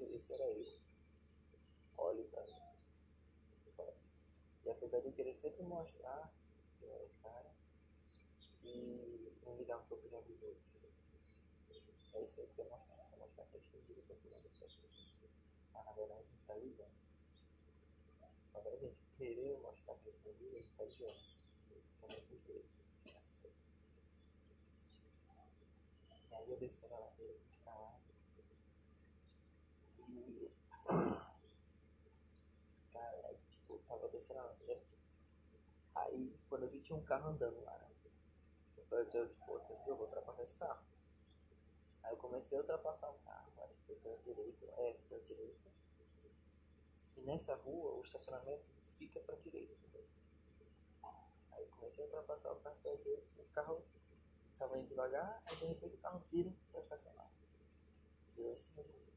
Esse 0.00 0.32
era 0.32 0.50
eu. 0.50 0.78
Olhe 1.98 2.24
pra 2.24 2.42
mim. 2.46 2.62
E 4.64 4.70
apesar 4.70 5.00
de 5.00 5.06
eu 5.08 5.12
querer 5.12 5.34
sempre 5.34 5.62
mostrar 5.62 6.32
que 6.78 6.84
eu 6.84 6.94
era 6.94 7.04
o 7.04 7.10
cara, 7.22 7.50
que 8.60 9.32
não 9.44 9.56
ligava 9.56 9.82
pra 9.84 9.96
opinião 9.96 10.22
dos 10.22 10.42
outros. 10.42 10.77
É 12.18 12.24
isso 12.24 12.34
que 12.34 12.40
eu 12.40 12.48
quero 12.56 12.70
mostrar. 12.70 12.96
Quero 13.10 13.20
mostrar 13.20 13.44
que 13.44 13.54
eu 13.54 13.60
estou 13.60 13.80
ligando 13.80 14.02
pra 14.06 14.16
opinião 14.16 14.42
das 14.42 14.56
pessoas. 14.56 15.14
Mas 15.72 15.84
na 15.86 15.92
verdade 15.92 16.20
a 16.20 16.24
gente 16.24 16.46
tá 16.46 16.54
ligando. 16.56 16.98
Só 18.50 18.58
a 18.58 18.76
gente 18.76 19.06
querer 19.16 19.60
mostrar 19.60 19.94
que 19.94 20.08
eu 20.08 20.12
estou 20.14 20.32
ligando, 20.32 20.56
a 20.56 20.58
gente 20.58 20.76
tá 20.76 20.84
ligando. 20.84 21.16
Muitos 22.10 22.42
dois. 22.42 22.84
E 26.28 26.34
aí 26.34 26.50
eu 26.50 26.56
desci 26.58 26.88
na 26.88 26.98
ladeira 26.98 27.38
lá. 27.64 28.00
E. 30.08 30.50
Cara, 32.92 33.26
aí, 33.28 33.38
tipo, 33.48 33.78
tava 33.86 34.08
descendo 34.08 34.40
a 34.40 34.42
ladeira. 34.42 34.82
Aí 35.94 36.36
quando 36.48 36.64
eu 36.64 36.70
vi 36.70 36.80
tinha 36.80 36.98
um 36.98 37.04
carro 37.04 37.28
andando 37.28 37.62
lá, 37.62 37.78
né? 37.78 37.88
Eu, 38.90 38.98
eu, 39.12 39.28
tipo, 39.28 39.60
eu 39.86 39.96
vou 39.96 40.06
ultrapassar 40.06 40.42
esse 40.42 40.54
carro. 40.54 40.87
Aí 42.08 42.14
eu 42.14 42.16
comecei 42.16 42.56
a 42.56 42.62
ultrapassar 42.62 43.10
o 43.10 43.18
carro, 43.18 43.52
acho 43.64 43.74
que 43.86 43.94
pela 43.96 44.16
direita, 44.16 44.64
é, 44.78 44.96
pela 45.10 45.20
direita. 45.20 45.68
E 47.18 47.20
nessa 47.20 47.54
rua 47.56 47.92
o 47.92 48.00
estacionamento 48.00 48.64
fica 48.96 49.20
pra 49.20 49.36
direita 49.36 49.74
também. 49.82 50.06
Aí 51.52 51.62
eu 51.64 51.68
comecei 51.68 52.02
a 52.02 52.06
ultrapassar 52.06 52.52
o 52.52 52.56
carro 52.60 52.76
pela 52.82 52.96
direita, 52.96 53.26
o 53.38 53.44
carro 53.52 53.82
tava 54.56 54.78
indo 54.78 54.88
devagar, 54.88 55.42
aí 55.44 55.56
de 55.56 55.66
repente 55.66 55.96
o 55.96 55.98
carro 55.98 56.22
vira 56.32 56.50
pra 56.72 56.80
estacionar. 56.80 57.30
Virou 58.34 58.54
em 58.54 58.58
cima 58.58 58.82
de 58.82 58.92
mim. 58.94 59.12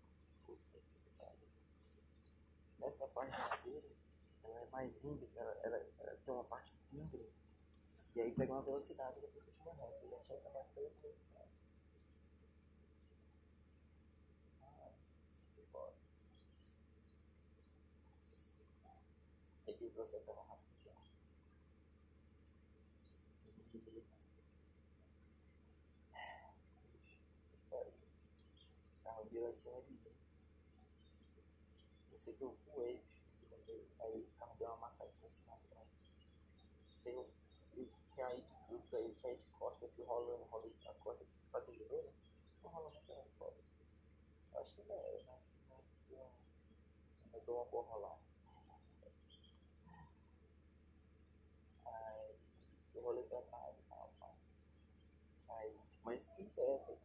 Puta 0.46 0.80
que 1.06 1.10
pariu. 1.18 1.48
Nessa 2.78 3.08
parte 3.08 3.32
da 3.32 3.48
ladeira, 3.48 3.88
ela 4.44 4.60
é 4.60 4.66
mais 4.66 4.92
íngreme, 5.02 5.32
ela, 5.38 5.52
ela, 5.64 5.78
ela 5.78 6.18
tem 6.26 6.34
uma 6.34 6.44
parte 6.44 6.74
íngreme. 6.92 7.32
E 8.14 8.20
aí 8.20 8.32
pega 8.34 8.52
uma 8.52 8.62
velocidade 8.62 9.22
depois 9.22 9.46
que 9.46 9.52
continua 9.52 9.74
reto. 9.76 10.04
Eu 10.04 10.12
já 10.12 10.20
tinha 10.20 10.38
pegado 10.40 10.68
três 10.74 10.94
velocidades. 11.02 11.54
Ah, 14.62 14.92
que 15.56 15.64
foda. 15.72 15.94
Aí 19.66 19.74
que 19.74 19.81
você 19.94 20.20
tava 20.20 20.42
rápido 20.44 20.76
já. 20.86 20.92
Carro 29.04 29.26
virou 29.26 29.52
de 29.52 29.92
mim. 29.92 30.02
Eu 32.12 32.20
sei 32.20 32.34
que 32.34 32.44
eu 32.44 32.58
voei, 32.68 33.04
aí 34.00 34.22
o 34.22 34.32
carro 34.38 34.56
deu 34.58 34.68
uma 34.68 34.78
massadinha 34.78 35.28
assim 35.28 35.46
na 35.46 35.58
frente. 35.58 36.02
Sei 37.04 37.16
eu, 37.16 37.34
eu 37.76 37.90
caí, 38.16 38.46
eu 38.70 38.82
caí, 38.92 39.16
caí 39.22 39.38
de 39.38 39.50
costa, 39.58 39.86
eu 39.86 39.92
fui 39.92 40.04
rolando, 40.06 40.44
rolei 40.46 40.76
a 40.86 40.94
costa, 40.96 41.26
fazer 41.52 41.74
judô, 41.74 42.02
né? 42.04 42.14
Não 42.64 42.72
rola 42.72 42.90
muito 42.90 43.08
não, 43.08 43.26
foda. 43.38 43.56
Eu 44.54 44.62
acho 44.62 44.76
que 44.76 44.92
é, 44.92 45.24
mas 45.26 45.52
eu 47.34 47.42
dou 47.46 47.56
uma 47.56 47.66
boa 47.66 47.84
rolada. 47.84 48.22
Aí 51.86 52.40
eu 52.94 53.04
rolei 53.04 53.24
pra 53.24 53.42
trás 53.42 53.78
e 53.78 53.82
tal, 53.90 54.14
pá. 54.20 54.36
Aí, 55.50 55.80
mas 56.04 56.22
fiquei 56.30 56.50
perto, 56.50 56.98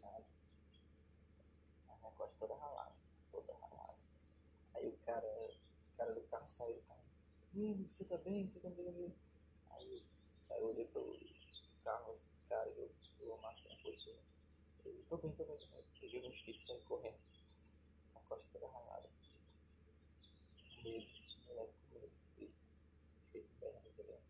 nada. 0.00 0.26
A 1.88 1.96
minha 1.96 2.10
costa 2.12 2.34
toda 2.38 2.54
ralada, 2.54 2.94
toda 3.30 3.52
ralada. 3.54 3.96
Aí 4.74 4.88
o 4.88 4.96
cara, 4.98 5.26
o 5.26 5.96
cara 5.96 6.14
do 6.14 6.22
carro 6.22 6.48
saiu 6.48 6.76
do 6.76 6.82
carro. 6.82 7.02
Ih, 7.54 7.88
você 7.92 8.04
tá 8.04 8.16
bem? 8.18 8.48
Você 8.48 8.60
tá 8.60 8.70
bem? 8.70 9.14
Aí, 9.70 10.04
aí 10.50 10.60
eu 10.60 10.68
olhei 10.68 10.86
pro 10.86 11.16
carro, 11.84 12.14
cara, 12.48 12.68
eu, 12.70 12.90
eu 13.20 13.34
amassei 13.34 13.70
um 13.72 13.82
pouquinho. 13.82 14.18
Eu 14.84 15.04
tô 15.08 15.16
bem, 15.18 15.32
tô 15.32 15.44
bem, 15.44 15.58
bem. 15.58 15.84
Peguei 16.00 16.20
meu 16.20 16.30
skate 16.30 16.58
e 16.58 16.66
saí 16.66 16.80
correndo. 16.82 17.18
A 18.14 18.20
costa 18.20 18.46
toda 18.52 18.66
ralada. 18.68 19.08
Medo, 20.82 21.06
moleque 21.46 21.74
com 21.88 21.94
medo. 21.94 22.12
E 22.38 22.52
feito 23.30 23.54
bem, 23.60 23.74
entendeu? 23.86 24.20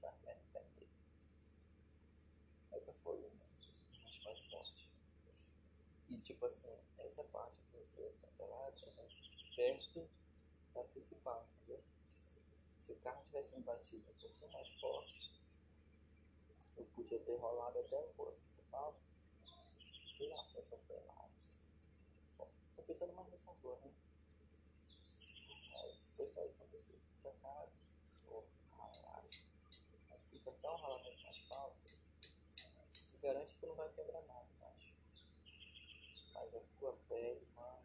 Faz 0.00 0.14
merda, 0.22 0.42
tem 0.52 0.62
medo. 0.76 0.90
Essa 2.72 2.92
foi 2.92 3.18
uma 3.18 3.30
das 4.04 4.24
mais 4.24 4.40
fortes. 4.50 4.88
E 6.08 6.17
tipo 6.28 6.44
assim, 6.44 6.68
essa 6.98 7.24
parte 7.24 7.56
que 7.56 7.78
você 7.78 8.02
atropelado 8.02 8.76
é 8.84 9.56
perto 9.56 10.10
da 10.74 10.84
principal, 10.84 11.42
entendeu? 11.42 11.82
Se 12.80 12.92
o 12.92 12.96
carro 12.96 13.24
tivesse 13.24 13.56
me 13.56 13.62
batido 13.62 14.10
um 14.10 14.14
pouquinho 14.20 14.52
mais 14.52 14.68
forte, 14.78 15.42
eu 16.76 16.84
podia 16.94 17.18
ter 17.20 17.34
rolado 17.36 17.78
até 17.78 17.96
a 17.96 18.12
rua 18.12 18.30
principal, 18.32 19.00
sei 20.18 20.28
lá, 20.28 20.44
ser 20.44 20.58
atropelado. 20.58 21.32
Tô 22.76 22.82
pensando 22.82 23.14
mais 23.14 23.30
nessa 23.30 23.50
rua, 23.50 23.78
né? 23.80 23.90
Mas 25.72 26.08
foi 26.14 26.28
só 26.28 26.44
isso 26.44 26.56
que 26.56 26.62
aconteceu. 26.62 27.00
Pra 27.22 27.32
cá, 27.32 27.68
pô, 28.26 28.44
ralado. 28.76 29.30
Mas 30.10 30.28
fica 30.28 30.52
tão 30.60 30.76
ralamento 30.76 31.22
na 31.22 31.30
asfalto, 31.30 31.78
garante 33.22 33.56
que 33.56 33.66
não 33.66 33.74
vai 33.74 33.88
quebrar 33.94 34.22
nada. 34.26 34.57
Mas 36.40 36.54
a 36.54 36.60
tua 36.78 36.96
pele, 37.08 37.44
mano, 37.56 37.82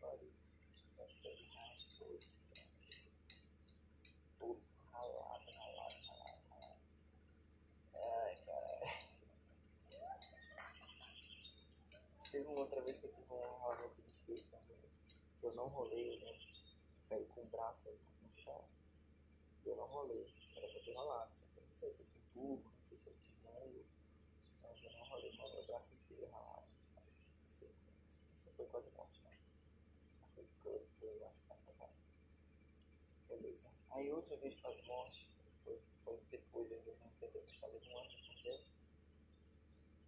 pode 0.00 0.32
vai 0.96 1.06
quebrar 1.20 1.76
tudo. 1.98 2.20
Tudo 4.38 4.62
ralado, 4.90 5.50
ralado, 5.50 5.94
ralado, 6.06 6.40
ralado. 6.48 6.80
Ai, 7.94 8.36
caralho. 8.46 9.04
Teve 12.32 12.46
uma 12.46 12.60
outra 12.60 12.80
vez 12.80 12.98
que 12.98 13.06
eu 13.06 13.12
tive 13.12 13.34
um 13.34 13.36
rolamento 13.36 14.00
de 14.00 14.10
skate 14.12 14.48
também. 14.48 14.78
Que 15.40 15.46
eu 15.46 15.54
não 15.54 15.68
rolei, 15.68 16.18
né? 16.24 16.38
Caí 17.10 17.26
com 17.26 17.42
o 17.42 17.46
braço 17.46 17.90
no 18.22 18.34
chão. 18.34 18.64
eu 19.66 19.76
não 19.76 19.86
rolei. 19.88 20.32
Era 20.56 20.68
pra 20.68 20.80
ter 20.80 20.94
rolado, 20.94 21.30
não 21.68 21.74
sei 21.74 21.90
se 21.92 22.00
eu 22.00 22.06
fui 22.06 22.22
burro, 22.34 22.62
não 22.64 22.82
sei 22.82 22.96
se 22.96 23.10
eu 23.10 23.14
tive 23.14 23.36
meio. 23.42 23.86
Mas 24.62 24.82
eu 24.82 24.90
não 24.90 25.04
rolei, 25.04 25.36
mano, 25.36 25.52
meu 25.52 25.66
braço 25.66 25.92
inteiro 25.92 26.30
ralado. 26.30 26.63
Foi 28.56 28.66
quase 28.66 28.90
morte, 28.90 29.20
né? 29.22 29.36
Foi, 30.34 30.44
foi, 30.62 30.78
foi, 30.78 31.16
eu 31.16 31.26
acho 31.28 31.40
que 31.42 31.72
tá 31.78 31.88
Beleza. 33.28 33.68
Aí 33.90 34.12
outra 34.12 34.36
vez 34.36 34.54
quase 34.60 34.80
morte, 34.82 35.28
foi, 35.64 35.80
foi 36.04 36.20
depois, 36.30 36.70
eu 36.70 36.96
não 37.00 37.10
sei, 37.10 37.28
talvez 37.60 37.86
um 37.88 37.98
ano 37.98 38.10
depois 38.10 38.42
dessa. 38.42 38.70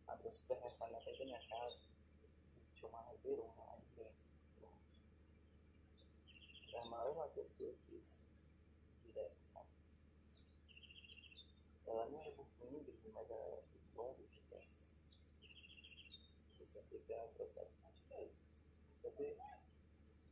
Abri 0.06 0.28
um 0.28 0.34
supermercado 0.34 0.92
na 0.92 1.00
frente 1.00 1.18
da 1.18 1.24
minha 1.24 1.48
casa, 1.48 1.78
tinha 2.74 2.88
uma 2.88 3.02
ribeirona 3.10 3.64
lá 3.64 3.78
imensa. 3.78 4.26
Era 6.68 6.82
a 6.82 6.84
maior 6.84 7.16
lagoa 7.16 7.48
que 7.48 7.62
eu 7.62 7.76
fiz 7.88 8.20
direto, 9.02 9.36
sabe? 9.44 9.68
Ela 11.86 12.06
não 12.10 12.20
era 12.20 12.34
muito 12.36 12.64
íngreme, 12.64 13.10
mas 13.12 13.30
ela 13.30 13.44
era 13.44 13.64
longa 13.94 14.20
e 14.20 14.26
extensa. 14.26 14.86
Eu 16.92 17.00
que 17.00 17.12
era 17.12 17.22
uma 17.22 17.32
velocidade 17.32 17.70
de 18.08 19.00
sabia 19.02 19.36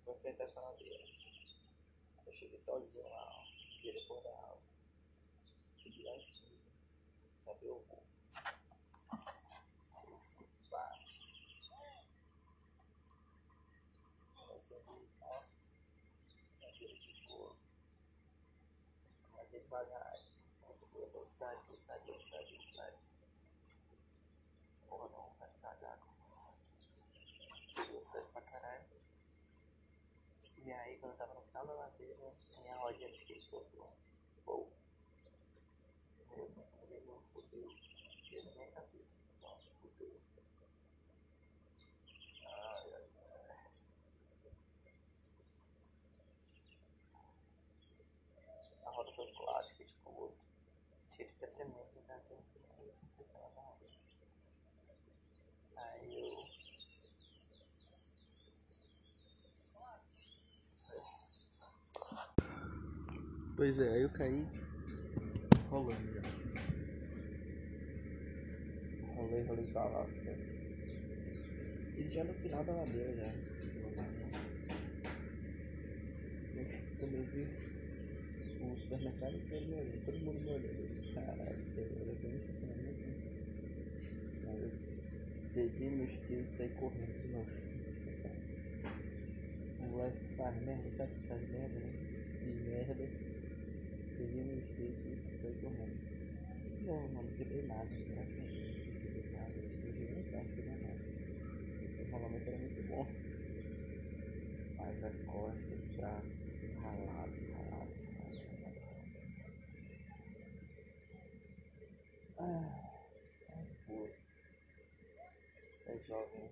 vou 0.05 0.17
enfrentar 0.17 0.45
essa 0.45 0.61
ladeira. 0.61 1.05
Eu 2.27 2.33
cheguei 2.33 2.59
sozinho 2.59 3.09
lá, 3.09 3.31
ó, 3.31 3.45
dia 3.81 3.93
depois 3.93 4.23
da 4.23 4.31
aula. 4.31 4.61
Subi 5.77 6.03
lá 6.03 6.17
em 6.17 6.23
cima, 6.23 6.59
saber 7.45 7.69
o 7.69 7.81
voo. 7.81 8.03
Eu 10.07 10.21
fui 10.37 10.47
baixo. 10.71 11.29
Comecei 14.35 14.77
a 14.77 14.81
gritar. 14.81 15.49
Aquele 16.69 16.97
ficou. 16.97 17.57
Comecei 19.31 19.61
devagar. 19.61 20.19
Comecei 20.61 20.89
pela 20.89 21.07
velocidade, 21.09 21.63
velocidade, 21.67 22.05
velocidade, 22.05 22.51
velocidade. 22.51 22.97
Porra, 24.89 25.09
não, 25.09 25.35
vai 25.39 25.51
cagar. 25.61 25.99
Velocidade 27.77 28.29
pra 28.33 28.43
caralho. 28.43 28.95
E 30.65 30.73
aí, 30.73 30.97
quando 30.97 31.13
eu 31.13 31.19
tava 31.19 31.35
no 31.35 31.43
final 31.43 31.67
da 31.67 31.75
ladeira, 31.75 32.33
minha 32.63 32.77
rodinha 32.79 33.13
de 33.13 33.19
que 33.27 33.39
soltou. 33.43 33.93
Ou. 34.47 34.73
Meu, 36.35 36.49
meu, 36.89 37.01
meu, 37.03 37.23
fudeu. 37.35 37.71
Deu 38.31 38.45
na 38.45 38.51
minha 38.53 38.71
cabeça. 38.71 39.05
Nossa, 39.43 39.69
fudeu. 39.83 40.19
Ai, 42.47 42.95
ai, 42.95 43.11
ai. 43.51 43.71
A 48.87 48.91
roda 48.91 49.13
foi 49.13 49.31
plástica, 49.33 49.85
tipo, 49.85 50.33
cheia 51.15 51.29
de 51.29 51.35
crescimento, 51.35 52.01
né? 52.09 52.23
Então, 52.25 52.39
não 52.39 52.45
sei 53.17 53.27
se 53.27 53.37
ela 53.37 53.51
vai. 53.51 53.77
Aí 55.77 56.15
eu. 56.21 56.55
Pois 63.57 63.79
é, 63.79 63.89
aí 63.89 64.03
eu 64.03 64.11
caí. 64.11 64.45
rolando 65.71 66.13
já. 66.13 66.23
Rolei, 69.15 69.43
rolei 69.45 69.67
pra 69.69 69.85
lá. 69.85 70.07
E 71.97 72.11
já 72.11 72.25
no 72.25 72.35
final 72.35 72.65
da 72.65 72.73
ladeira 72.73 73.15
já. 73.15 73.33
Quando 76.99 77.15
eu 77.15 77.25
vi 77.25 77.47
o 78.65 78.77
supermercado 78.77 79.37
inteiro 79.37 79.67
me 79.67 79.75
olhando, 79.75 80.05
todo 80.05 80.19
mundo 80.19 80.41
me 80.41 80.51
olhando. 80.51 81.15
Caralho, 81.15 81.59
eu 81.77 82.15
bem 82.23 82.35
estacionamento. 82.37 83.07
né? 83.07 83.15
Aí 84.49 84.63
eu 84.63 84.71
peguei 85.55 85.91
meu 85.91 86.07
skate 86.07 86.45
e 86.49 86.51
saí 86.51 86.69
correndo 86.71 87.23
de 87.23 87.29
novo. 87.29 87.51
O 89.81 89.87
moleque 89.91 90.35
faz 90.37 90.63
merda, 90.63 90.91
sabe 90.97 91.13
que 91.13 91.29
faz 91.29 91.41
merda, 91.51 91.79
né? 91.79 91.93
De 92.43 92.51
merda. 92.69 92.94
Peguei 94.35 94.51
meu 94.51 94.59
skate 94.59 95.09
e 95.09 95.41
saí 95.41 95.55
correndo. 95.63 95.95
Não, 96.81 97.07
mano, 97.07 97.23
não 97.23 97.37
quebrei 97.37 97.63
nada, 97.63 97.89
graças 98.11 98.37
a 98.37 98.47
Deus. 98.47 98.75
Não 98.85 98.97
quebrei 99.01 99.31
nada, 99.31 99.53
eu 99.55 100.11
no 100.11 100.25
braço, 100.25 100.51
quebrei 100.57 100.77
nada. 100.77 100.99
O 101.99 102.03
rolamento 102.11 102.49
era 102.49 102.59
muito 102.59 102.83
bom. 102.83 103.07
Mas 104.77 105.05
a 105.05 105.11
costa, 105.25 105.73
o 105.73 105.97
braço, 105.97 106.41
ralado, 106.83 107.33
ralado, 107.53 107.95
ralado. 108.19 108.77
Ah, 112.37 113.07
ai, 113.55 113.67
pô. 113.87 114.09
Você 115.79 115.93
é 115.93 115.99
jovem. 116.09 116.51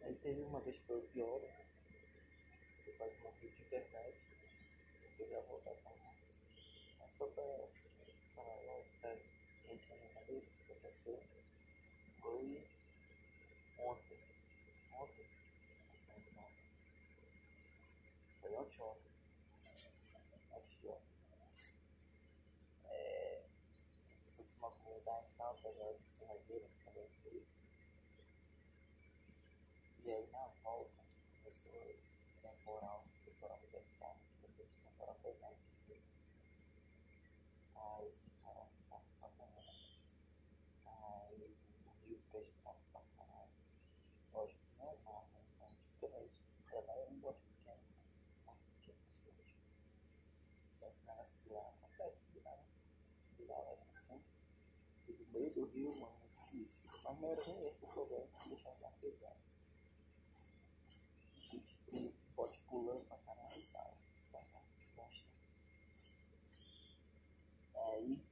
Aí 0.00 0.14
teve 0.14 0.40
uma 0.40 0.60
vez 0.60 0.78
que 0.78 0.86
foi 0.86 0.96
o 0.96 1.08
pior, 1.08 1.40
né? 1.42 1.67
Eu 2.98 3.06
quase 3.06 3.16
morri 3.22 3.48
de 3.50 3.64
verdade. 3.70 4.16
Eu 5.18 5.28
já 5.28 5.40
vou 5.42 5.60
pra 5.60 5.72
lá. 5.72 6.14
Mas 6.98 7.14
só 7.14 7.26
pra 7.26 7.44
falar 8.34 8.60
logo 8.62 8.84
pra 9.00 9.16
quem 9.62 9.76
tinha 9.78 9.96
na 9.98 10.08
cabeça, 10.14 10.50
professor, 10.66 11.20
foi 12.20 12.66
ontem. 13.78 14.18
Ontem? 14.92 15.26
Não. 16.34 16.50
Foi 18.40 18.54
ontem 18.54 18.82
ontem. 18.82 19.10
Antes 20.52 20.80
de 20.80 20.88
ontem. 20.88 21.14
É. 22.86 23.44
Fui 24.34 24.44
pra 24.44 24.68
uma 24.68 24.76
comunidade 24.76 25.26
tal, 25.36 25.54
pegar 25.56 25.92
esse 25.92 26.18
serradeiro 26.18 26.68
que 26.68 26.84
também 26.84 27.08
fui. 27.22 27.46
E 30.04 30.10
aí 30.10 30.26
na 30.32 30.46
volta 30.64 30.97
temporal, 32.68 33.02
temporal 33.24 33.58
universal, 33.62 34.16
depois 34.42 34.68
temporal 34.84 35.16
pesado. 35.22 35.56
Aí 37.74 38.08
esse 38.08 38.20
temporal 38.20 38.68
tá 38.90 39.00
pra 39.20 39.28
caralho. 39.30 39.72
Aí 40.84 41.56
o 41.86 42.06
rio 42.06 42.18
fica 42.24 42.38
agitado 42.38 42.78
pra 42.92 43.00
caralho. 43.16 43.50
Lógico 44.34 44.60
que 44.60 44.78
não 44.78 44.90
é 44.90 44.96
né? 44.96 45.70
Então, 45.96 46.28
trabalho 46.70 47.00
eu 47.00 47.10
não 47.10 47.20
gosto 47.20 47.40
pequeno. 47.40 47.80
Não, 48.46 48.56
pequeno 48.76 48.98
as 49.08 49.18
coisas. 49.20 49.46
Só 50.64 50.90
que 50.90 51.06
na 51.06 51.12
aspirar, 51.14 51.68
acontece 51.68 52.20
que 52.20 52.32
virar 53.38 53.58
lá 53.58 53.76
pro 53.76 54.02
fundo. 54.06 54.24
E 55.08 55.12
no 55.14 55.26
meio 55.32 55.54
do 55.54 55.64
rio, 55.68 55.96
mano, 55.96 56.18
difícil. 56.36 56.90
Mas 57.02 57.18
não 57.18 57.30
era 57.30 57.46
nem 57.46 57.66
esse 57.66 57.82
o 57.82 57.88
problema, 57.88 58.26
deixar 58.46 58.74
mais 58.78 58.94
pesado 58.96 59.48
e 61.92 62.14
pode 62.36 62.58
pulando 62.68 63.04
pra 63.06 63.18
caralho 63.18 63.58
e 63.58 63.66
tal. 63.72 63.98
Aí, 67.74 68.22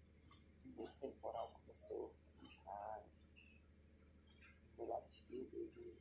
nesse 0.65 0.99
temporal 0.99 1.51
começou 1.51 2.15
os 2.41 2.57
raios, 2.65 3.11
do 4.77 4.87
lado 4.87 5.09
esquerdo 5.09 5.57
eu 5.57 5.71
vi 5.71 5.99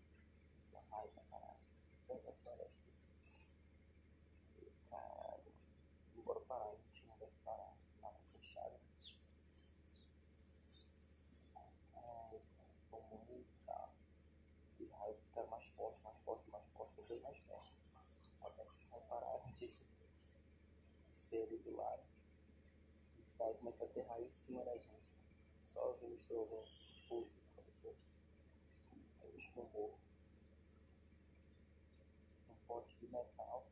só 0.61 0.79
raio 0.91 1.09
pra 1.09 1.23
caralho. 1.23 1.59
Tanta 2.07 2.31
floresta. 2.31 3.13
E, 4.61 4.71
Caralho, 4.89 5.53
bora 6.23 6.39
parar, 6.41 6.73
não 6.73 6.91
tinha 6.93 7.07
nada 7.07 7.27
pra 7.27 7.53
parar, 7.53 7.77
nada 8.01 8.19
fechado. 8.29 8.79
Ai, 11.95 12.41
ficou 12.83 13.01
muito 13.27 13.65
calmo. 13.65 13.95
E 15.05 15.07
raio 15.07 15.17
ficaram 15.17 15.47
mais 15.49 15.65
forte, 15.75 16.03
mais 16.03 16.17
forte, 16.23 16.49
mais 16.49 16.65
forte, 16.69 17.01
vez 17.03 17.21
mais 17.21 17.39
perto. 17.41 17.67
Até 18.41 18.65
que 18.65 18.71
se 18.71 18.87
comparar, 18.89 19.35
a 19.35 19.39
gente 19.51 19.85
ser 21.29 21.45
do 21.45 21.77
lado. 21.77 22.03
E 23.39 23.43
aí 23.43 23.53
começou 23.55 23.87
a 23.87 23.89
ter 23.91 24.01
raio 24.01 24.25
em 24.25 24.31
cima 24.31 24.63
da 24.63 24.75
gente. 24.77 25.05
Só 25.67 25.89
ouvindo 25.89 26.15
os 26.15 26.23
trovões, 26.23 27.05
fogo, 27.07 27.29
aconteceu. 27.51 27.95
Aí 29.21 29.29
eu 29.29 29.37
escambou. 29.37 29.99
Um 32.49 32.55
pote 32.65 32.97
de 32.97 33.07
metal 33.07 33.67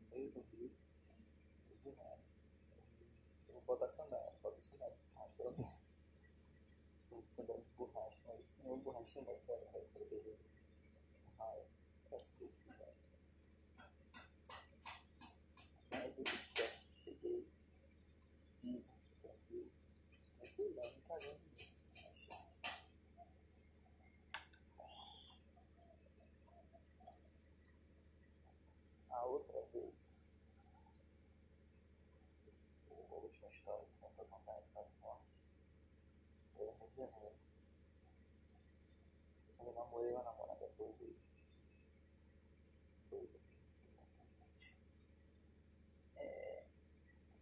no 0.00 0.08
meio 0.08 0.32
do 0.32 0.40
rio. 0.40 0.72
Tudo 1.68 1.94
nada. 1.96 2.22
Eu 3.48 3.54
vou 3.54 3.62
botar 3.62 3.88
sandália, 3.88 4.32
bota 4.42 4.62
sandália 4.62 4.96
de 4.96 5.02
borracha, 5.12 5.34
pelo 5.36 5.52
menos. 5.52 5.76
Sandália 7.36 7.62
de 7.62 7.70
borracha, 7.72 8.17
mas 8.68 8.74
não 8.74 8.74
é 8.74 8.76
borracha 8.76 9.20
não, 9.22 9.38
cara, 9.46 9.66
vai 9.72 9.80
proteger. 9.80 10.36
Raio, 11.38 11.64
cacete, 12.10 12.68
cara. 12.78 12.94
Mas 15.90 16.14
deu 16.14 16.24
tudo 16.24 16.44
certo, 16.44 16.86
cheguei 17.02 17.48
vivo, 18.62 18.84
tranquilo. 19.22 19.70
Tranquilo, 20.38 20.74
não, 20.76 20.84
não 20.84 21.00
cagando. 21.08 21.48
Janeiro. 36.98 37.34
Quando 39.56 39.68
eu 39.68 39.74
namorei 39.74 40.12
uma 40.12 40.24
namorada 40.24 40.68
foi 40.76 40.92
de. 40.94 41.16
Foi 43.08 43.26
de. 43.26 43.40
É. 46.16 46.64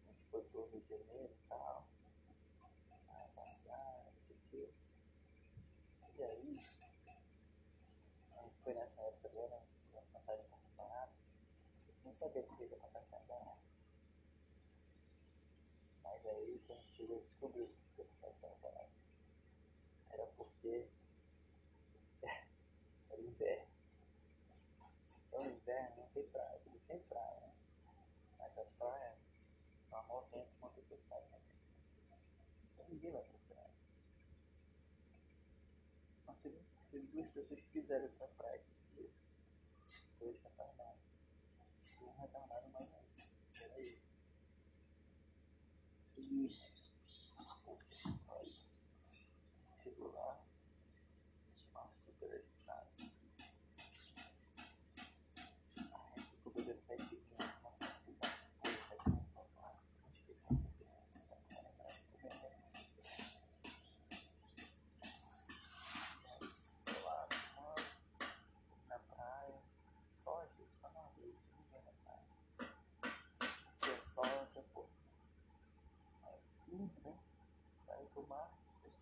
A 0.02 0.12
gente 0.12 0.24
foi 0.30 0.42
pro 0.42 0.68
Rio 0.68 0.80
de 0.82 0.88
Janeiro 0.88 1.32
e 1.32 1.48
tal. 1.48 1.88
Ah, 3.08 3.28
passear, 3.34 4.04
não 4.12 4.20
sei 4.20 4.36
o 4.36 4.40
quê. 4.50 4.70
E 6.18 6.22
aí. 6.22 6.60
A 8.36 8.42
gente 8.42 8.58
foi 8.62 8.74
nessa 8.96 9.02
época 9.02 9.28
do 9.28 9.40
ano, 9.40 9.54
a 9.96 10.00
tá 10.48 10.56
barata. 10.76 11.12
Nem 12.04 12.14
sabia 12.14 12.42
por 12.42 12.56
que 12.56 12.74
a 12.74 12.78
passagem 12.78 13.08
tá 13.10 13.18
barata. 13.28 13.58
Mas 16.02 16.26
aí 16.26 16.62
quando 16.66 16.80
a 16.80 16.96
chegou 16.96 17.20
descobriu 17.20 17.70
que 17.94 18.02
a 18.02 18.04
passagem 18.04 18.40
tava 18.40 18.56
barata. 18.56 18.90
Era 20.10 20.26
porque 20.26 20.88
era 23.10 23.20
inverno. 23.20 23.68
Então 25.28 25.46
inverno 25.46 25.96
não 25.96 26.08
tem 26.08 26.26
praia, 26.28 26.60
não 26.66 26.78
tem 26.78 26.98
praia, 27.00 27.40
né? 27.40 27.54
Mas 28.38 28.58
a 28.58 28.64
praia, 28.78 29.16
quando 30.60 30.82
tem 30.88 30.98
praia, 31.08 31.28
né? 31.28 31.40
Então 32.72 32.86
ninguém 32.88 33.12
vai 33.12 33.22
pra 33.22 33.54
praia. 33.54 33.70
Mas 36.26 36.38
teve, 36.38 36.60
teve 36.90 37.06
duas 37.08 37.28
pessoas 37.28 37.60
que 37.60 37.80
quiseram 37.80 38.08
praia 38.28 38.75
retardados. 40.42 41.00
E 42.00 42.04
um 42.04 42.12
retardado 42.20 42.68
mais 42.70 42.92
ainda. 42.94 43.28
Peraí. 43.58 43.98
E. 46.16 46.75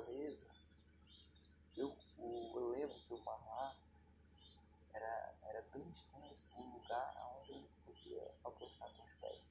Fortaleza, 0.00 0.64
eu, 1.76 1.94
o, 2.16 2.58
eu 2.58 2.68
lembro 2.68 2.98
que 3.00 3.12
o 3.12 3.22
mar 3.22 3.76
era, 4.94 5.34
era 5.42 5.62
bem 5.74 5.82
extenso, 5.82 6.58
o 6.58 6.78
lugar 6.78 7.14
onde 7.36 7.52
eu 7.52 7.68
podia 7.84 8.34
alcançar 8.42 8.88
com 8.96 9.02
os 9.02 9.12
pés. 9.20 9.42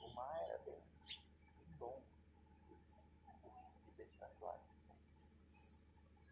O 0.00 0.08
mar 0.08 0.42
era 0.42 0.58
bem, 0.58 0.74
bem 0.74 1.76
bom, 1.78 2.02
de 3.96 4.04
tatuagem. 4.18 4.66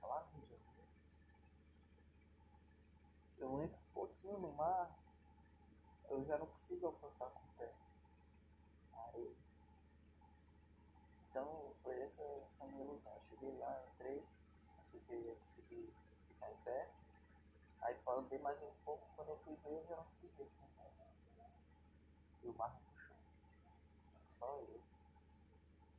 Lá 0.02 0.26
no 0.34 0.40
Rio 0.46 0.58
eu 3.38 3.62
entro 3.62 3.78
um 3.78 3.92
pouquinho 3.94 4.38
no 4.38 4.52
mar, 4.52 4.98
eu 6.10 6.24
já 6.24 6.38
não 6.38 6.46
consigo 6.46 6.86
alcançar 6.86 7.30
com 7.30 7.40
o 7.40 7.56
pé. 7.56 7.72
Então 11.30 11.65
foi 12.10 12.24
essa 12.24 12.64
a 12.64 12.66
minha 12.66 12.84
ilusão. 12.84 13.12
Eu 13.12 13.22
cheguei 13.28 13.58
lá, 13.58 13.84
entrei, 13.94 14.24
ia 15.10 15.34
conseguir 15.36 15.94
ficar 16.28 16.50
em 16.50 16.56
pé. 16.58 16.88
Aí 17.82 17.94
dei 18.28 18.38
mais 18.40 18.60
um 18.62 18.72
pouco, 18.84 19.06
quando 19.14 19.28
eu 19.28 19.38
fui 19.38 19.54
ver, 19.56 19.78
eu 19.78 19.86
já 19.86 19.96
não 19.96 20.04
consegui. 20.04 20.50
E 22.42 22.48
o 22.48 22.54
mar 22.54 22.74
me 22.74 22.80
puxou. 22.80 23.16
Só 24.38 24.58
eu, 24.58 24.82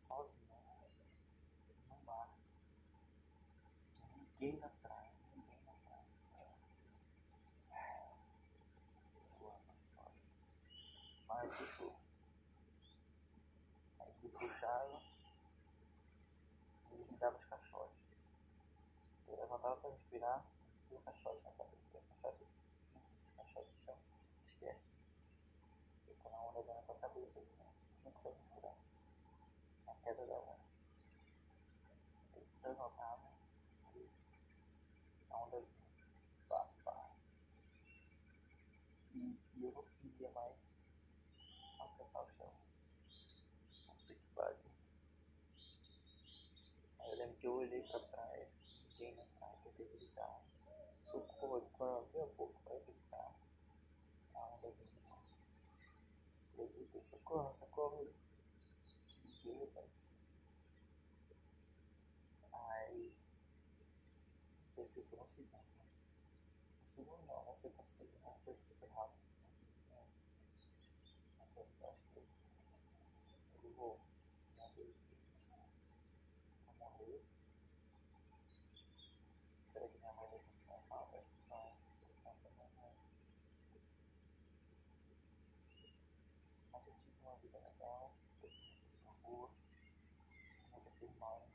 sozinho, 0.07 0.47
no 1.89 2.05
mar. 2.05 2.29
Ninguém 4.39 4.59
na 4.59 4.69
praia, 4.69 5.11
ninguém 5.35 5.59
na 5.65 5.73
praia. 5.85 6.05
Boa, 9.39 9.55
mas 9.67 9.99
Mas 11.27 11.57
tipo, 11.57 11.95
aí 13.99 14.13
me 14.23 14.29
puxava 14.29 15.01
e 16.91 16.95
me 16.95 17.17
dava 17.17 17.37
os 17.37 17.45
caixotes. 17.45 18.07
Levantava 19.67 19.81
pra 19.81 19.89
respirar, 19.89 20.45
o 20.91 20.99
caixote 21.01 21.43
na 21.43 21.51
cabeça. 21.51 21.97
O 21.97 22.01
caixote, 22.07 22.45
não 22.93 23.01
sei 23.01 23.17
se 23.19 23.35
caixote 23.35 23.69
chama, 23.85 23.99
esquece. 24.47 24.85
Fica 26.05 26.29
na 26.29 26.41
onda 26.41 26.63
da 26.63 26.73
tua 26.83 26.95
cabeça, 26.95 27.41
né? 27.41 27.65
não 28.05 28.11
consegue 28.13 28.37
respirar. 28.37 28.75
Na 29.85 29.95
queda 29.95 30.25
da 30.25 30.35
onda. 30.35 30.65
Eu 32.63 32.69
levantava 32.69 33.29
e 33.95 34.09
a 35.31 35.37
onda. 35.37 35.63
Pá, 36.47 36.65
pá. 36.85 37.11
E, 39.15 39.37
e 39.55 39.65
eu 39.65 39.71
não 39.73 39.83
conseguia 39.83 40.31
mais 40.31 40.55
alcançar 41.77 42.23
o 42.23 42.29
chão. 42.37 42.49
Puta 43.85 44.13
que 44.13 44.33
pariu. 44.33 44.71
Aí 46.99 47.11
eu 47.11 47.17
lembro 47.17 47.35
que 47.35 47.47
eu 47.47 47.53
olhei 47.53 47.81
pra 47.83 47.99
praia, 47.99 48.47
ninguém 48.97 49.15
na 49.15 49.23
praia, 49.37 49.57
tentei 49.63 49.87
gritar. 49.87 50.41
Socorro, 51.57 51.71
quando 51.73 51.89
eu 51.89 51.97
abri 51.97 52.21
a 52.21 52.25
boca 52.37 52.59
pra 52.65 52.75
gritar, 52.85 53.35
a 54.35 54.39
onda 54.39 54.69
vinha. 54.69 55.07
Eu 56.55 56.67
gritei, 56.67 57.03
socorro, 57.03 57.55
socorro. 57.57 58.07
Ninguém 59.43 59.67
simple 90.99 91.46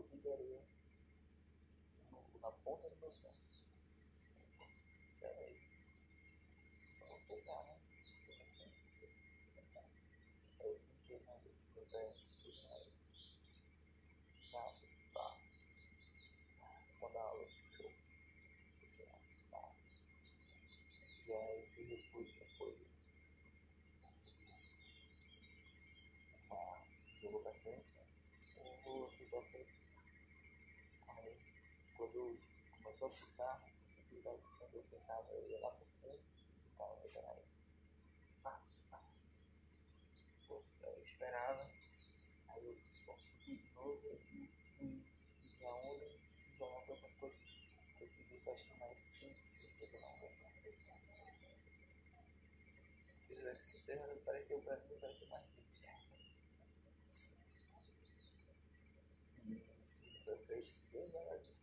esse 0.00 0.10
tipo 0.10 0.22
de 0.22 0.32
areia 0.32 0.62
no- 2.10 2.40
na 2.40 2.50
ponta 2.52 2.88
do 2.90 2.96
meu 2.96 3.10
pé. 3.10 3.30
Peraí. 5.20 5.60
Só 6.98 7.06
vou 7.06 7.20
pegar, 7.20 7.64
né? 7.64 7.76
frente, 27.66 27.88
né? 27.96 28.06
Eu 28.56 28.80
vou 28.84 29.10
fui 29.16 29.26
pra 29.26 29.42
frente. 29.42 29.70
Aí, 31.08 31.36
quando 31.94 32.38
começou 32.96 33.08
a 33.08 33.10
puxar, 33.10 33.52
assim, 33.56 33.72
eu 33.98 34.04
fui 34.08 34.22
lá, 34.22 34.32
quando 34.58 34.74
eu 34.74 34.82
eu 35.34 35.50
ia 35.50 35.60
lá 35.60 35.70
pra 35.70 35.86
frente, 36.00 36.24
ficava 36.70 36.96
pegando 36.96 37.26
aí. 37.26 37.44
Pá, 38.42 38.62
pá. 38.90 39.00
Pô, 40.48 40.62
Eu 40.82 41.02
esperava, 41.02 41.70
aí 42.48 42.66
eu 42.66 42.74
subi 43.04 43.56
de 43.58 43.74
novo, 43.74 44.00
e 44.32 44.50
e 44.80 45.64
a 45.66 45.74
onda, 45.74 46.06
e 46.06 46.56
já 46.58 46.66
não 46.66 46.82
foi 46.86 46.96
pra 46.96 47.08
Eu 48.00 48.08
fiz 48.08 48.30
isso 48.30 48.50
acho 48.50 48.66
que 48.66 48.78
mais 48.78 48.98
5, 48.98 49.34
5 49.60 49.78
vezes 49.78 50.00
na 50.00 50.06
onda. 50.08 50.30
Se 53.28 53.34
você 53.84 54.20
pareceu 54.24 54.62
pra 54.62 54.76
mim, 54.78 54.98
pareceu 55.00 55.28
mais 55.28 55.46
tempo. 55.50 55.66
Foi 60.24 60.36
feito 60.46 60.70
bem 60.92 61.06
devagarzinho. 61.06 61.56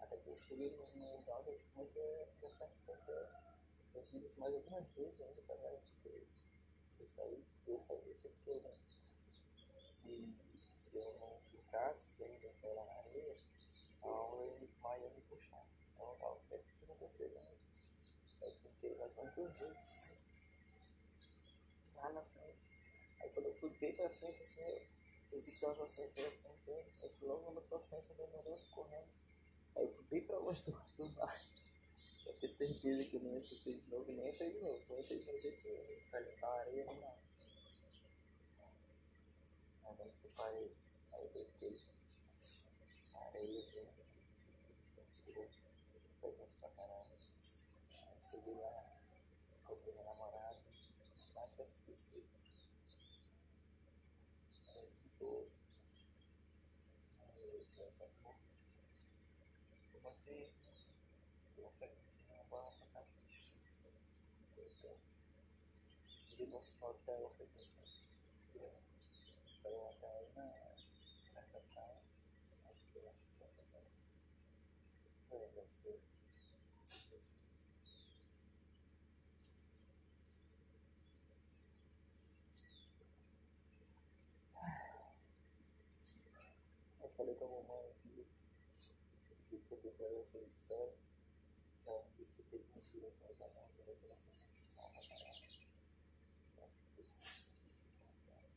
Até 0.00 0.16
que 0.16 0.28
eu 0.28 0.37
cheguei 0.48 0.70
no 0.70 0.86
no 0.96 1.16
lugar 1.18 1.42
que 1.44 1.50
eu 1.50 1.60
comecei 1.74 2.22
a 2.22 2.26
ficar 2.26 2.66
perto. 2.86 3.12
Eu 3.94 4.02
fiz 4.04 4.22
isso 4.24 4.40
mais 4.40 4.54
algumas 4.54 4.88
vezes 4.94 5.20
ainda 5.20 5.42
pra 5.42 5.56
garantir 5.56 5.94
que 6.02 7.02
eu 7.02 7.06
saí, 7.06 7.44
eu 7.66 7.80
saí 7.86 8.14
se 8.14 8.50
eu 8.50 8.62
não, 8.62 8.74
se, 8.74 10.34
se 10.80 10.96
eu 10.96 11.18
não 11.20 11.38
ficasse 11.50 12.06
bem 12.18 12.38
de 12.38 12.48
pé 12.48 12.72
lá 12.72 12.84
na 12.86 12.92
areia, 12.92 13.36
a 14.02 14.06
aula 14.08 14.58
mais 14.80 15.02
ia 15.02 15.10
me 15.10 15.20
puxar. 15.22 15.66
Então 15.92 16.08
eu 16.08 16.16
tava 16.16 16.40
que 16.48 16.72
isso 16.72 16.92
acontecer, 16.92 17.28
né? 17.28 17.58
Eu 18.40 18.52
tentei 18.56 18.96
mais 18.96 19.18
umas 19.18 19.34
duas 19.34 19.52
vezes 19.58 19.98
lá 21.94 22.10
na 22.10 22.22
frente. 22.22 22.58
Aí 23.20 23.30
quando 23.30 23.46
eu 23.46 23.54
fui 23.60 23.70
bem 23.70 23.94
pra 23.94 24.08
frente, 24.08 24.42
assim, 24.42 24.62
eu, 24.62 24.82
eu 25.32 25.42
vi 25.42 25.52
que 25.52 25.64
ela 25.64 25.74
já 25.74 25.86
frente 25.88 26.64
dele. 26.64 26.94
Aí 27.02 27.10
fui 27.18 27.28
logo 27.28 27.50
andando 27.50 27.68
pra 27.68 27.80
frente, 27.80 28.12
andando 28.12 28.48
outro 28.48 28.70
correndo. 28.70 29.17
Aí 29.78 29.84
eu 29.84 29.92
fui 29.94 30.04
bem 30.10 30.26
pra 30.26 30.38
longe 30.38 30.60
do, 30.64 30.72
mar. 30.72 31.40
Eu 32.26 32.34
ter 32.34 32.50
certeza 32.50 33.04
que 33.04 33.16
eu 33.16 33.20
não 33.20 33.32
ia 33.32 33.42
sofrer 33.42 33.80
de 33.80 33.88
novo 33.88 34.10
e 34.10 34.14
nem 34.14 34.28
entrei 34.28 34.50
de 34.50 34.58
novo. 34.58 34.82
Eu 34.90 35.00
entrei 35.00 35.18
de 35.20 35.24
novo 35.24 35.40
depois, 35.40 36.10
pra 36.10 36.20
limpar 36.20 36.48
a 36.48 36.60
areia 36.62 36.84
no 36.84 37.00
mar. 37.00 37.16
Aí 39.84 39.96
eu 40.24 40.30
parei, 40.36 40.76
aí 41.12 41.22
eu 41.22 41.32
deitei. 41.32 41.80
Areia 43.14 43.62
tirou, 45.24 45.48
foi 46.20 46.32
bom 46.32 46.48
pra 46.60 46.70
caralho. 46.70 47.12
Aí 48.02 48.16
cheguei 48.32 48.54
lá, 48.54 48.96
encontrei 49.62 49.92
minha 49.92 50.04
namorada, 50.04 50.58
mais 51.36 51.52
que 51.54 51.62
essa 51.62 51.70
Aí 54.74 54.88
ficou. 55.04 55.48
Aí 57.20 57.48
eu 57.48 57.64
comecei, 60.02 60.52
comecei 61.52 61.64
a 61.64 61.68
oferecer 61.68 62.08
uma 62.32 62.44
pra 62.72 62.86
casa 62.86 63.12
Cheguei 63.18 64.56
no 64.56 64.56
final 64.56 64.56
do 64.56 64.64
hotel, 64.64 64.74
eu 64.74 64.80
falei, 64.80 64.88
eu 64.88 64.88
até 64.88 64.88
aí 64.88 64.88
na 64.88 64.88
nessa 64.88 64.88
praia, 64.88 64.98
acho 65.98 66.26
que 66.26 66.27
eu 72.94 73.08
acho 73.08 73.26
que 73.34 73.44
essa 73.44 73.62
praia. 73.72 73.90
Foi, 75.28 75.48
deve 75.48 75.68
ser. 75.82 76.00
Eu 87.02 87.08
falei 87.16 87.34
com 87.34 87.44
a 87.44 87.48
mamãe 87.48 87.92
que 88.04 88.26
que 89.48 89.56
eu 89.56 89.78
pra 89.80 90.20
essa 90.22 90.38
história. 90.38 90.94
Ela 91.86 92.04
disse 92.16 92.32
que 92.34 92.42
teve 92.44 92.64
um 92.76 92.82
filho 92.92 93.10
com 93.36 93.44
a 93.44 93.48
mãe, 93.48 93.66
que 93.96 94.06
ela 94.06 94.16
se 94.16 94.30
sensibilizava 94.30 94.90
pra 94.92 95.02
caralho. 95.02 95.44
Eu 96.56 96.64
acho 96.64 96.76
que 96.78 96.90
teve 96.96 97.08
sensibilizava 97.08 98.04
pra 98.04 98.24
caralho. 98.26 98.48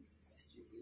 Esses 0.00 0.34
dias 0.48 0.72
aí 0.72 0.81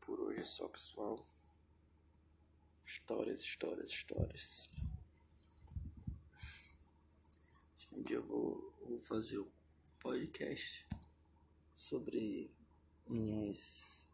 Por 0.00 0.20
hoje 0.20 0.40
é 0.40 0.42
só, 0.42 0.68
pessoal. 0.68 1.26
Histórias, 2.84 3.40
histórias, 3.40 3.90
histórias. 3.90 4.70
Um 7.92 8.02
dia 8.02 8.16
eu 8.16 8.26
vou, 8.26 8.72
vou 8.80 9.00
fazer 9.00 9.38
o 9.38 9.50
podcast 10.00 10.86
sobre 11.74 12.50
minhas 13.06 14.06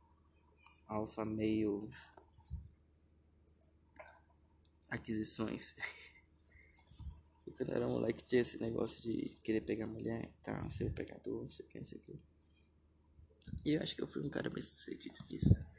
alfa 0.87 1.25
meio 1.25 1.89
aquisições. 4.89 5.75
Quando 7.57 7.71
eu 7.71 7.77
era 7.77 7.89
moleque 7.89 8.25
tinha 8.25 8.41
esse 8.41 8.59
negócio 8.59 9.03
de 9.03 9.37
querer 9.43 9.61
pegar 9.61 9.87
mulher 9.87 10.33
tal, 10.43 10.71
ser 10.71 10.85
o 10.85 10.93
pegador, 10.93 11.43
não 11.43 11.51
sei 11.51 11.67
o 11.67 11.69
que, 11.69 11.79
não 11.79 11.85
sei 11.85 11.99
o 11.99 12.01
que. 12.01 12.30
E 13.65 13.75
eu 13.75 13.83
acho 13.83 13.95
que 13.95 14.03
eu 14.03 14.07
fui 14.07 14.23
um 14.23 14.31
cara 14.31 14.49
bem 14.49 14.63
sucedido 14.63 15.17
disso. 15.25 15.70